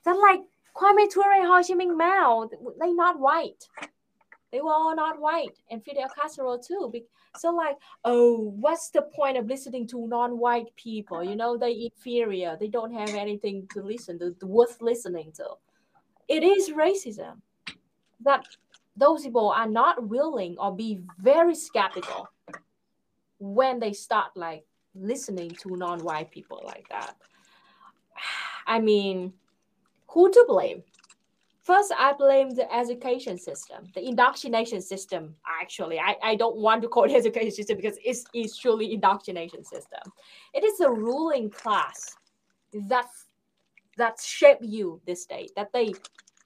[0.05, 0.41] That like
[0.77, 2.49] Kwame Ture, Ho Chi Minh, Mao,
[2.81, 3.69] they not white.
[4.53, 6.93] they were all not white, and Fidel Castro too.
[7.37, 11.23] So like, oh, what's the point of listening to non-white people?
[11.23, 12.57] You know, they inferior.
[12.59, 15.47] They don't have anything to listen to, worth listening to.
[16.29, 17.41] It is racism
[18.23, 18.45] that
[18.97, 22.29] those people are not willing or be very skeptical
[23.39, 27.17] when they start like listening to non-white people like that.
[28.67, 29.33] I mean,
[30.09, 30.83] who to blame?
[31.63, 35.37] First, I blame the education system, the indoctrination system.
[35.61, 39.65] Actually, I, I don't want to call it education system because it's, it's truly indoctrination
[39.65, 40.01] system.
[40.55, 42.17] It is a ruling class
[42.89, 43.07] that
[43.97, 45.93] that shape you this day, that they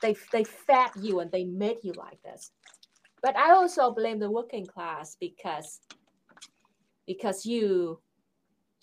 [0.02, 2.50] they they fed you and they made you like this.
[3.22, 5.80] But I also blame the working class because
[7.06, 8.00] because you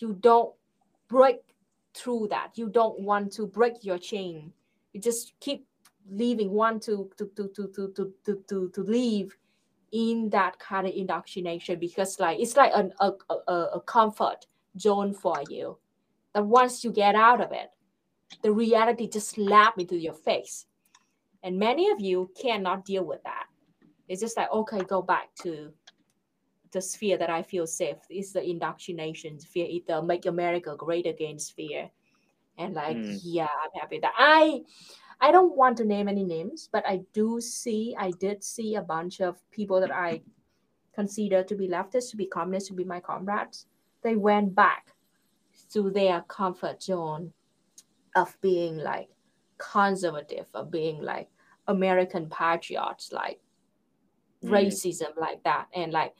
[0.01, 0.53] you don't
[1.07, 1.37] break
[1.93, 2.51] through that.
[2.55, 4.53] You don't want to break your chain.
[4.93, 5.65] You just keep
[6.09, 9.37] leaving one to to to to to to to, to, to leave
[9.91, 14.45] in that kind of indoctrination because like it's like an, a, a, a comfort
[14.79, 15.77] zone for you
[16.33, 17.69] that once you get out of it
[18.41, 20.65] the reality just slap into your face
[21.43, 23.47] and many of you cannot deal with that
[24.07, 25.71] it's just like okay go back to
[26.71, 31.37] the sphere that i feel safe is the indoctrination sphere either make america great again
[31.37, 31.89] sphere
[32.57, 33.19] and like mm.
[33.23, 34.61] yeah i'm happy that i
[35.21, 38.81] I don't want to name any names, but I do see, I did see a
[38.81, 40.23] bunch of people that I
[40.95, 43.67] consider to be leftists, to be communists, to be my comrades.
[44.01, 44.95] They went back
[45.73, 47.33] to their comfort zone
[48.15, 49.09] of being like
[49.59, 51.29] conservative, of being like
[51.67, 53.39] American patriots, like
[54.43, 54.49] mm.
[54.49, 55.67] racism, like that.
[55.75, 56.15] And like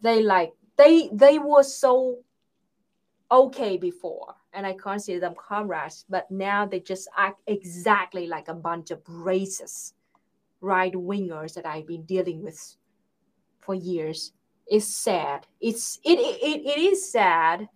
[0.00, 2.18] they like they they were so
[3.30, 8.54] okay before and I consider them comrades, but now they just act exactly like a
[8.54, 9.92] bunch of racist
[10.60, 12.76] right wingers that I've been dealing with
[13.60, 14.32] for years.
[14.66, 15.46] It's sad.
[15.60, 17.68] It's it it, it is sad.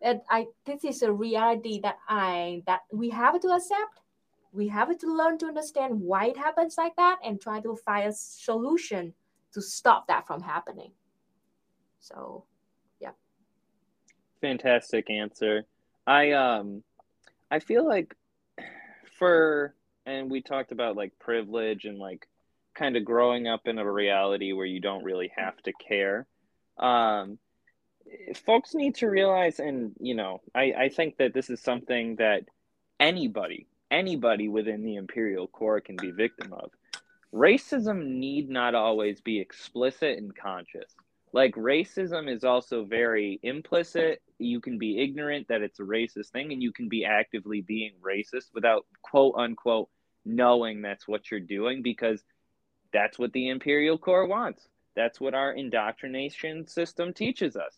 [0.00, 4.00] And I this is a reality that I that we have to accept.
[4.52, 8.08] We have to learn to understand why it happens like that and try to find
[8.08, 9.12] a solution
[9.52, 10.92] to stop that from happening.
[12.00, 12.44] So
[13.00, 13.10] yeah.
[14.40, 15.64] Fantastic answer.
[16.06, 16.82] I um
[17.50, 18.14] I feel like
[19.18, 19.74] for
[20.06, 22.26] and we talked about like privilege and like
[22.74, 26.26] kind of growing up in a reality where you don't really have to care.
[26.78, 27.38] Um
[28.46, 32.44] folks need to realize and you know, I I think that this is something that
[33.00, 36.70] anybody anybody within the imperial core can be victim of.
[37.34, 40.94] Racism need not always be explicit and conscious
[41.32, 44.22] like racism is also very implicit.
[44.38, 47.92] You can be ignorant that it's a racist thing and you can be actively being
[48.00, 49.88] racist without quote unquote
[50.24, 52.22] knowing that's what you're doing because
[52.92, 54.68] that's what the imperial core wants.
[54.96, 57.76] That's what our indoctrination system teaches us.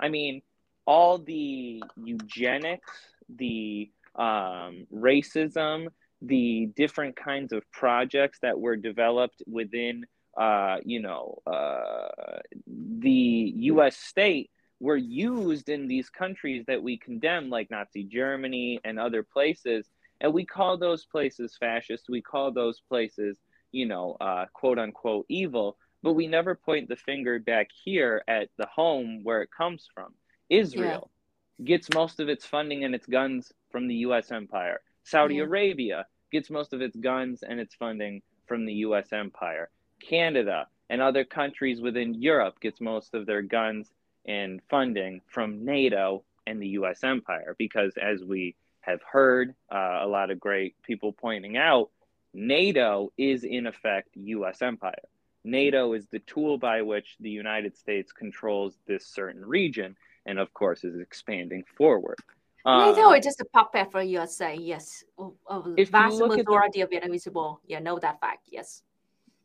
[0.00, 0.42] I mean
[0.86, 2.90] all the eugenics
[3.36, 5.86] the um, racism
[6.20, 10.06] the different kinds of projects that were developed within
[10.36, 13.96] uh, you know, uh, the U.S.
[13.96, 14.50] state
[14.80, 19.88] were used in these countries that we condemn, like Nazi Germany and other places,
[20.20, 22.06] and we call those places fascist.
[22.08, 23.38] We call those places,
[23.70, 25.76] you know, uh, quote unquote evil.
[26.02, 30.14] But we never point the finger back here at the home where it comes from.
[30.50, 31.10] Israel
[31.58, 31.64] yeah.
[31.64, 34.32] gets most of its funding and its guns from the U.S.
[34.32, 34.80] empire.
[35.04, 35.42] Saudi yeah.
[35.42, 39.12] Arabia gets most of its guns and its funding from the U.S.
[39.12, 39.70] empire.
[40.02, 43.90] Canada and other countries within Europe gets most of their guns
[44.26, 50.06] and funding from NATO and the US empire because as we have heard uh, a
[50.06, 51.90] lot of great people pointing out
[52.34, 55.08] NATO is in effect US empire.
[55.44, 59.96] NATO is the tool by which the United States controls this certain region
[60.26, 62.16] and of course is expanding forward.
[62.64, 65.02] NATO um, is just a puppet for USA, yes.
[65.18, 68.82] Of, of vast majority the, of Vietnamese people, yeah, know that fact, yes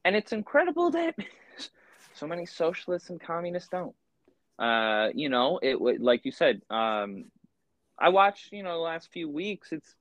[0.03, 1.15] and it's incredible that
[2.14, 3.95] so many socialists and communists don't.
[4.60, 6.61] Uh, you know, it like you said.
[6.69, 7.26] Um,
[7.99, 9.72] I watched, you know, the last few weeks.
[9.72, 9.95] It's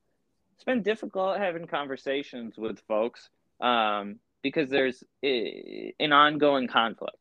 [0.55, 3.29] it's been difficult having conversations with folks
[3.61, 7.17] um, because there's an ongoing conflict.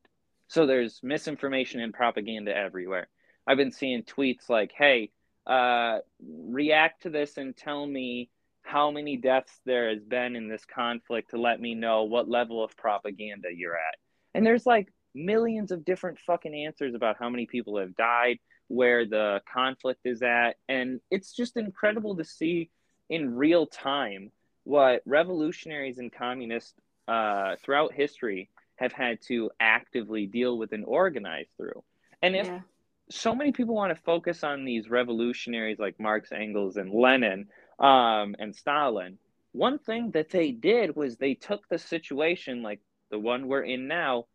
[0.49, 3.09] So there's misinformation and propaganda everywhere.
[3.47, 5.11] I've been seeing tweets like, "Hey,
[5.47, 8.31] uh, react to this and tell me
[8.67, 12.65] how many deaths there has been in this conflict to let me know what level
[12.65, 13.97] of propaganda you're at.
[14.35, 18.39] And there's like millions of different fucking answers about how many people have died,
[18.69, 20.57] where the conflict is at.
[20.69, 22.71] And it's just incredible to see
[23.09, 24.33] in real time
[24.65, 26.75] what revolutionaries and communists
[27.07, 31.85] uh, throughout history have had to actively deal with and organize through.
[32.21, 32.61] And if Yeah.
[33.09, 37.49] so many people want to focus on these revolutionaries like Marx, Engels, and Lenin
[37.79, 39.19] um, and Stalin,
[39.53, 42.81] one thing that they did was they took the situation like
[43.11, 44.27] the one we're in now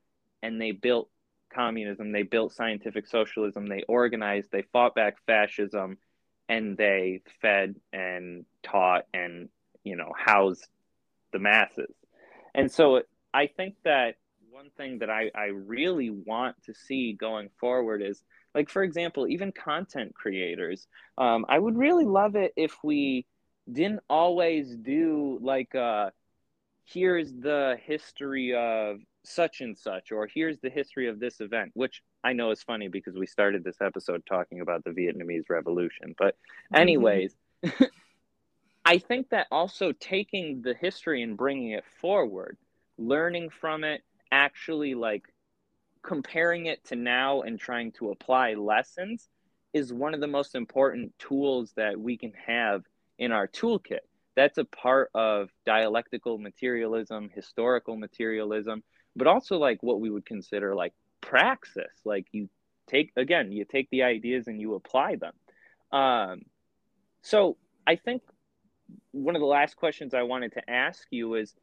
[0.42, 1.10] and they built
[1.54, 5.98] communism, they built scientific socialism, they organized, they fought back fascism,
[6.50, 9.50] and they fed and taught and,
[9.84, 10.68] you know, housed
[11.34, 11.94] the masses.
[12.54, 13.02] And so
[13.34, 14.16] I think that
[14.50, 18.22] one thing that I, I really want to see going forward is
[18.54, 20.88] like for example even content creators
[21.18, 23.26] um, i would really love it if we
[23.72, 26.10] didn't always do like uh,
[26.86, 32.02] here's the history of such and such or here's the history of this event which
[32.24, 36.16] i know is funny because we started this episode talking about the vietnamese revolution.
[36.18, 36.36] But
[36.74, 37.36] anyways
[38.86, 42.58] i think that also taking the history and bringing it forward
[42.98, 45.24] learning from it actually like
[46.04, 49.30] comparing it to now and trying to apply lessons
[49.74, 52.84] is one of the most important tools that we can have
[53.22, 54.00] in our toolkit.
[54.36, 58.84] That's a part of dialectical materialism, historical materialism,
[59.16, 61.94] but also like what we would consider like praxis.
[62.04, 62.50] Like you
[62.88, 65.34] take, again, you take the ideas and you apply them.
[65.92, 66.42] Um,
[67.22, 68.24] so I think
[69.12, 71.54] one of the last questions I wanted to ask you is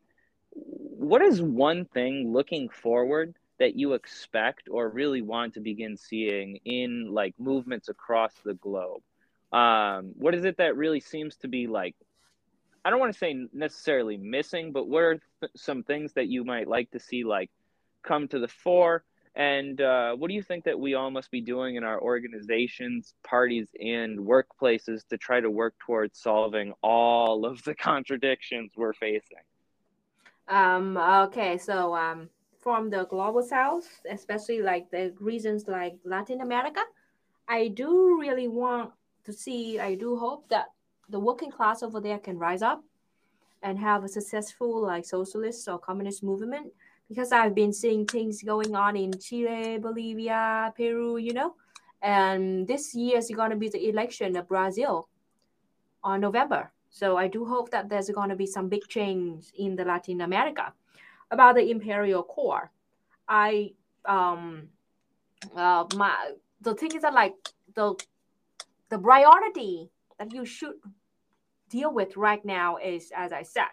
[0.52, 6.60] what is one thing looking forward that you expect or really want to begin seeing
[6.64, 9.02] in like movements across the globe
[9.52, 11.94] um, what is it that really seems to be like
[12.84, 16.44] i don't want to say necessarily missing but what are th- some things that you
[16.44, 17.50] might like to see like
[18.08, 19.04] come to the fore?
[19.34, 23.14] And uh, what do you think that we all must be doing in our organizations
[23.22, 29.44] parties and workplaces to try to work towards solving all of the contradictions we're facing?
[30.48, 36.80] Um, okay, so um, from the global south, especially like the regions like Latin America,
[37.46, 38.90] I do really want
[39.28, 40.72] to see, I do hope that
[41.10, 42.82] the working class over there can rise up
[43.62, 46.72] and have a successful like socialist or communist movement
[47.10, 51.56] because I've been seeing things going on in Chile, Bolivia, Peru, you know.
[52.00, 55.08] And this year is going to be the election of Brazil
[56.02, 56.72] on November.
[56.88, 60.22] So I do hope that there's going to be some big change in the Latin
[60.22, 60.72] America
[61.30, 62.70] about the imperial core.
[63.28, 63.72] I
[64.06, 64.68] um
[65.54, 66.14] uh my
[66.62, 67.34] the thing is that like
[67.74, 67.94] the
[68.88, 70.74] the priority that you should
[71.68, 73.68] deal with right now is as I said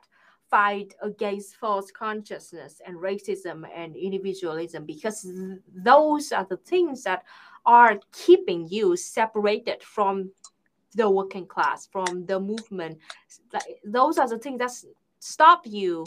[0.49, 7.23] fight against false consciousness and racism and individualism because th- those are the things that
[7.65, 10.31] are keeping you separated from
[10.93, 12.97] the working class from the movement.
[13.83, 14.71] Those are the things that
[15.19, 16.05] stop you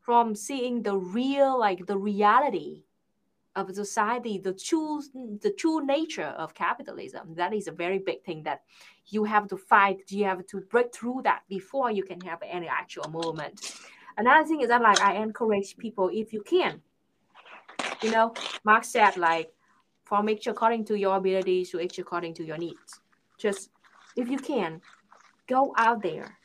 [0.00, 2.82] from seeing the real like the reality
[3.56, 5.02] of society the true
[5.42, 8.62] the true nature of capitalism that is a very big thing that
[9.06, 12.68] you have to fight you have to break through that before you can have any
[12.68, 13.72] actual movement.
[14.16, 16.80] Another thing is that like i encourage people if you can
[18.02, 18.32] you know
[18.64, 19.52] Marx said like
[20.04, 23.00] from each according to your abilities to each according to your needs.
[23.36, 23.70] Just
[24.16, 24.80] if you can
[25.46, 26.38] go out there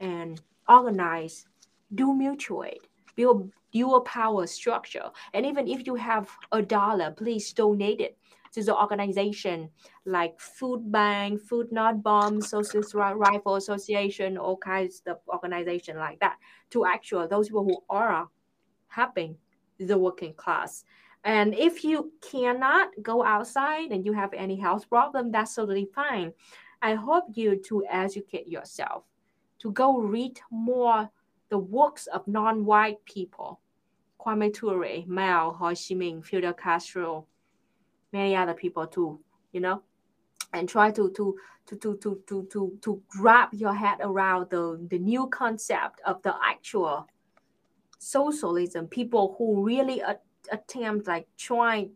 [0.00, 1.46] and organize
[1.94, 2.85] do mutual aid
[3.16, 5.10] build dual power structure.
[5.34, 8.16] And even if you have a dollar please donate it
[8.52, 9.68] to the organization
[10.06, 16.36] like food bank food not bomb socialist rifle association all kinds of organization like that
[16.70, 18.28] to actual those people who are
[18.88, 19.36] helping
[19.78, 20.84] the working class.
[21.24, 26.32] And if you cannot go outside and you have any health problem that's totally fine.
[26.82, 29.04] I hope you to educate yourself
[29.58, 31.10] to go read more
[31.48, 33.60] the works of non-white people
[34.26, 37.26] Kwame Ture, Mao, Ho Chi Minh, Fidel Castro,
[38.12, 39.20] many other people too,
[39.52, 39.82] you know,
[40.52, 44.84] and try to to to to to to to, to wrap your head around the,
[44.90, 47.06] the new concept of the actual
[47.98, 48.88] socialism.
[48.88, 50.18] People who really a-
[50.50, 51.90] attempt like trying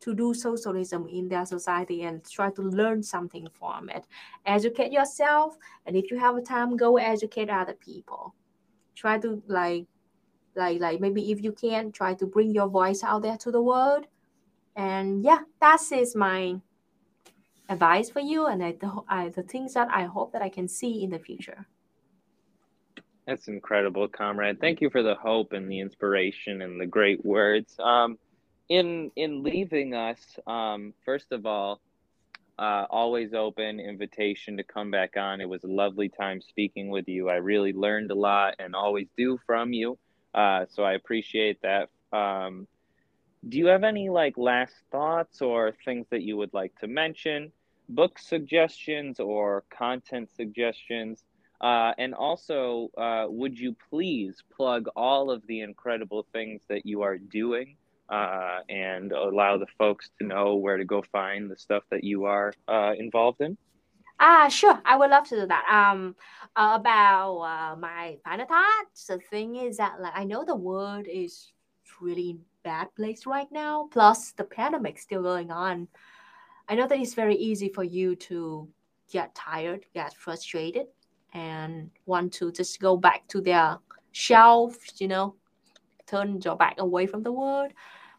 [0.00, 4.06] to do socialism in their society and try to learn something from it.
[4.46, 8.34] Educate yourself, and if you have time, go educate other people.
[8.94, 9.86] Try to like
[10.56, 13.60] like like maybe if you can try to bring your voice out there to the
[13.60, 14.06] world
[14.76, 16.56] and yeah that is my
[17.68, 20.68] advice for you and I, the, I, the things that i hope that i can
[20.68, 21.66] see in the future
[23.26, 24.60] That's incredible, comrade.
[24.60, 27.74] Thank you for the hope and the inspiration and the great words.
[27.80, 28.18] Um,
[28.68, 31.80] in in leaving us, um, first of all,
[32.58, 35.40] uh, always open invitation to come back on.
[35.40, 37.28] It was a lovely time speaking with you.
[37.28, 39.98] I really learned a lot and always do from you.
[40.34, 41.90] Uh, so I appreciate that.
[42.16, 42.66] Um,
[43.48, 47.52] do you have any like last thoughts or things that you would like to mention?
[47.88, 51.24] Book suggestions or content suggestions?
[51.60, 57.02] Uh, and also, uh, would you please plug all of the incredible things that you
[57.02, 57.76] are doing
[58.08, 62.24] uh, and allow the folks to know where to go find the stuff that you
[62.24, 63.56] are uh, involved in?
[64.20, 64.80] Ah, sure.
[64.84, 65.66] I would love to do that.
[65.68, 66.14] Um,
[66.56, 69.06] uh, about uh, my final thoughts.
[69.06, 71.52] The thing is that like I know the world is
[72.00, 73.88] really bad place right now.
[73.90, 75.88] Plus the pandemic still going on.
[76.68, 78.68] I know that it's very easy for you to
[79.10, 80.86] get tired, get frustrated,
[81.32, 83.78] and want to just go back to their
[84.12, 85.34] shelf, you know,
[86.14, 87.72] turn your back away from the world.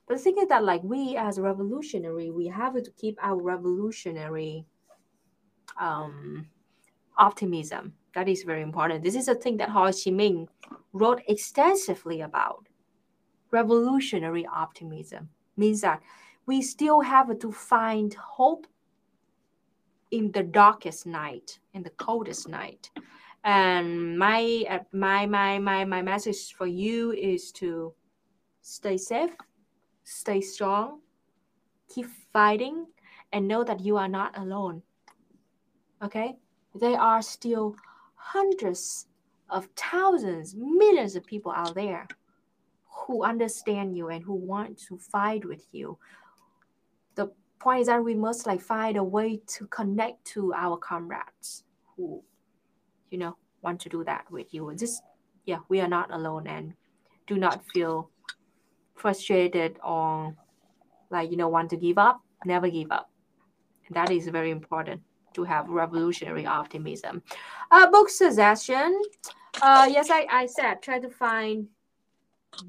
[0.08, 4.66] But the thing is that like we as revolutionary, we have to keep our revolutionary
[5.80, 6.48] um,
[7.18, 7.94] optimism.
[8.14, 9.04] That is very important.
[9.04, 10.48] This is a thing that Ho Chi Minh
[10.94, 12.68] wrote extensively about.
[13.52, 16.02] Revolutionary optimism means that
[16.46, 18.68] we still have to find hope
[20.12, 22.90] in the darkest night, in the coldest night.
[23.46, 27.94] And my uh, my my my my message for you is to
[28.62, 29.30] stay safe,
[30.04, 31.02] stay strong,
[31.94, 32.88] keep fighting,
[33.32, 34.82] and know that you are not alone.
[36.02, 36.38] Okay?
[36.74, 37.76] There are still
[38.16, 39.06] hundreds
[39.50, 42.08] of thousands, millions of people out there
[43.06, 45.98] who understand you and who want to fight with you.
[47.14, 51.64] The point is that we must like find a way to connect to our comrades
[51.96, 52.24] who,
[53.16, 54.76] you know, want to do that with you.
[54.76, 55.02] Just
[55.46, 56.74] yeah, we are not alone and
[57.28, 58.10] do not feel
[58.94, 60.36] frustrated or
[61.10, 62.20] like you know want to give up.
[62.44, 63.10] Never give up.
[63.88, 65.02] And that is very important
[65.34, 67.24] to have revolutionary optimism.
[67.72, 69.02] Uh, book suggestion.
[69.62, 71.68] Uh, yes, I, I said try to find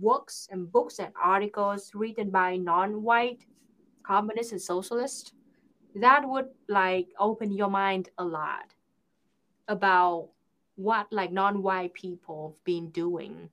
[0.00, 3.44] works and books and articles written by non-white
[4.04, 5.32] communists and socialists.
[5.96, 8.70] That would like open your mind a lot
[9.66, 10.28] about
[10.76, 13.48] what like non-white people have been doing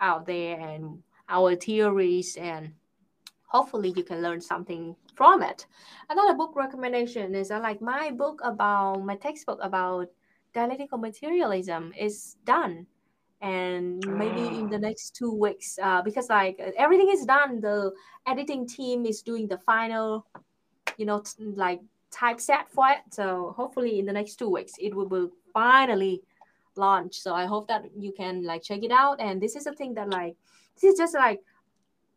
[0.00, 2.72] out there and our theories and
[3.46, 5.66] hopefully you can learn something from it.
[6.08, 10.08] Another book recommendation is like my book about my textbook about
[10.54, 12.86] dialectical materialism is done.
[13.40, 17.60] And maybe in the next two weeks uh, because like everything is done.
[17.60, 17.92] The
[18.26, 20.26] editing team is doing the final
[20.96, 21.80] you know t- like
[22.10, 23.02] typeset for it.
[23.10, 26.22] So hopefully in the next two weeks it will, will finally
[26.76, 29.72] launch so i hope that you can like check it out and this is a
[29.72, 30.34] thing that like
[30.74, 31.40] this is just like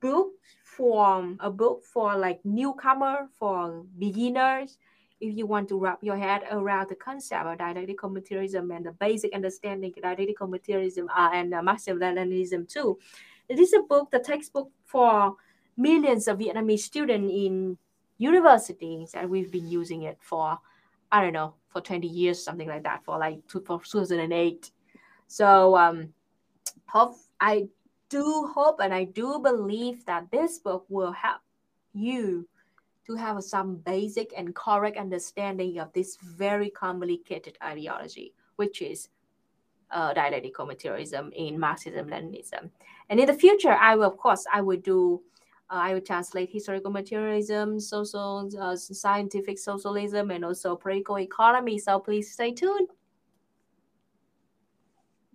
[0.02, 0.30] book
[0.64, 4.78] for a book for like newcomer for beginners
[5.22, 8.92] if you want to wrap your head around the concept of dialectical materialism and the
[8.92, 12.98] basic understanding of dialectical materialism uh, and uh, Marxism-Leninism too.
[13.48, 15.36] It is a book, the textbook for
[15.78, 17.78] millions of Vietnamese students in
[18.18, 20.58] universities, and we've been using it for,
[21.12, 24.72] I don't know, for 20 years, something like that, for like two, for 2008.
[25.28, 26.14] So um,
[26.86, 27.68] hope I
[28.08, 31.42] do hope and I do believe that this book will help
[31.94, 32.48] you
[33.08, 39.10] to have some basic and correct understanding of this very complicated ideology, which is
[39.92, 42.70] uh, dialectical materialism in Marxism Leninism.
[43.10, 45.22] And in the future, I will, of course, I will do,
[45.70, 51.80] uh, I will translate historical materialism, social, uh, scientific socialism, and also political economy.
[51.80, 52.90] So please stay tuned.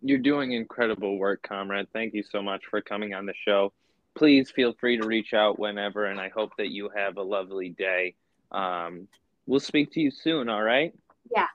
[0.03, 1.89] You're doing incredible work, comrade.
[1.93, 3.73] Thank you so much for coming on the show
[4.15, 7.71] please feel free to reach out whenever, and I hope that you have a lovely
[7.71, 8.15] day.
[8.53, 9.09] Um,
[9.47, 10.93] we'll speak to you soon, all right?
[11.35, 11.47] Yeah.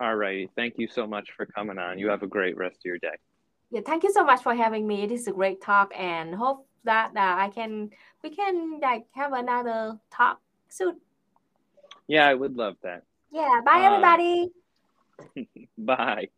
[0.00, 0.50] All right.
[0.56, 1.98] Thank you so much for coming on.
[1.98, 3.16] You have a great rest of your day.
[3.70, 5.02] Yeah, thank you so much for having me.
[5.02, 7.90] It is a great talk, and hope that uh, I can
[8.22, 11.00] we can like have another talk soon.
[12.06, 13.04] Yeah, I would love that.
[13.30, 13.60] Yeah.
[13.64, 14.50] Bye, uh, everybody.
[15.78, 16.28] bye.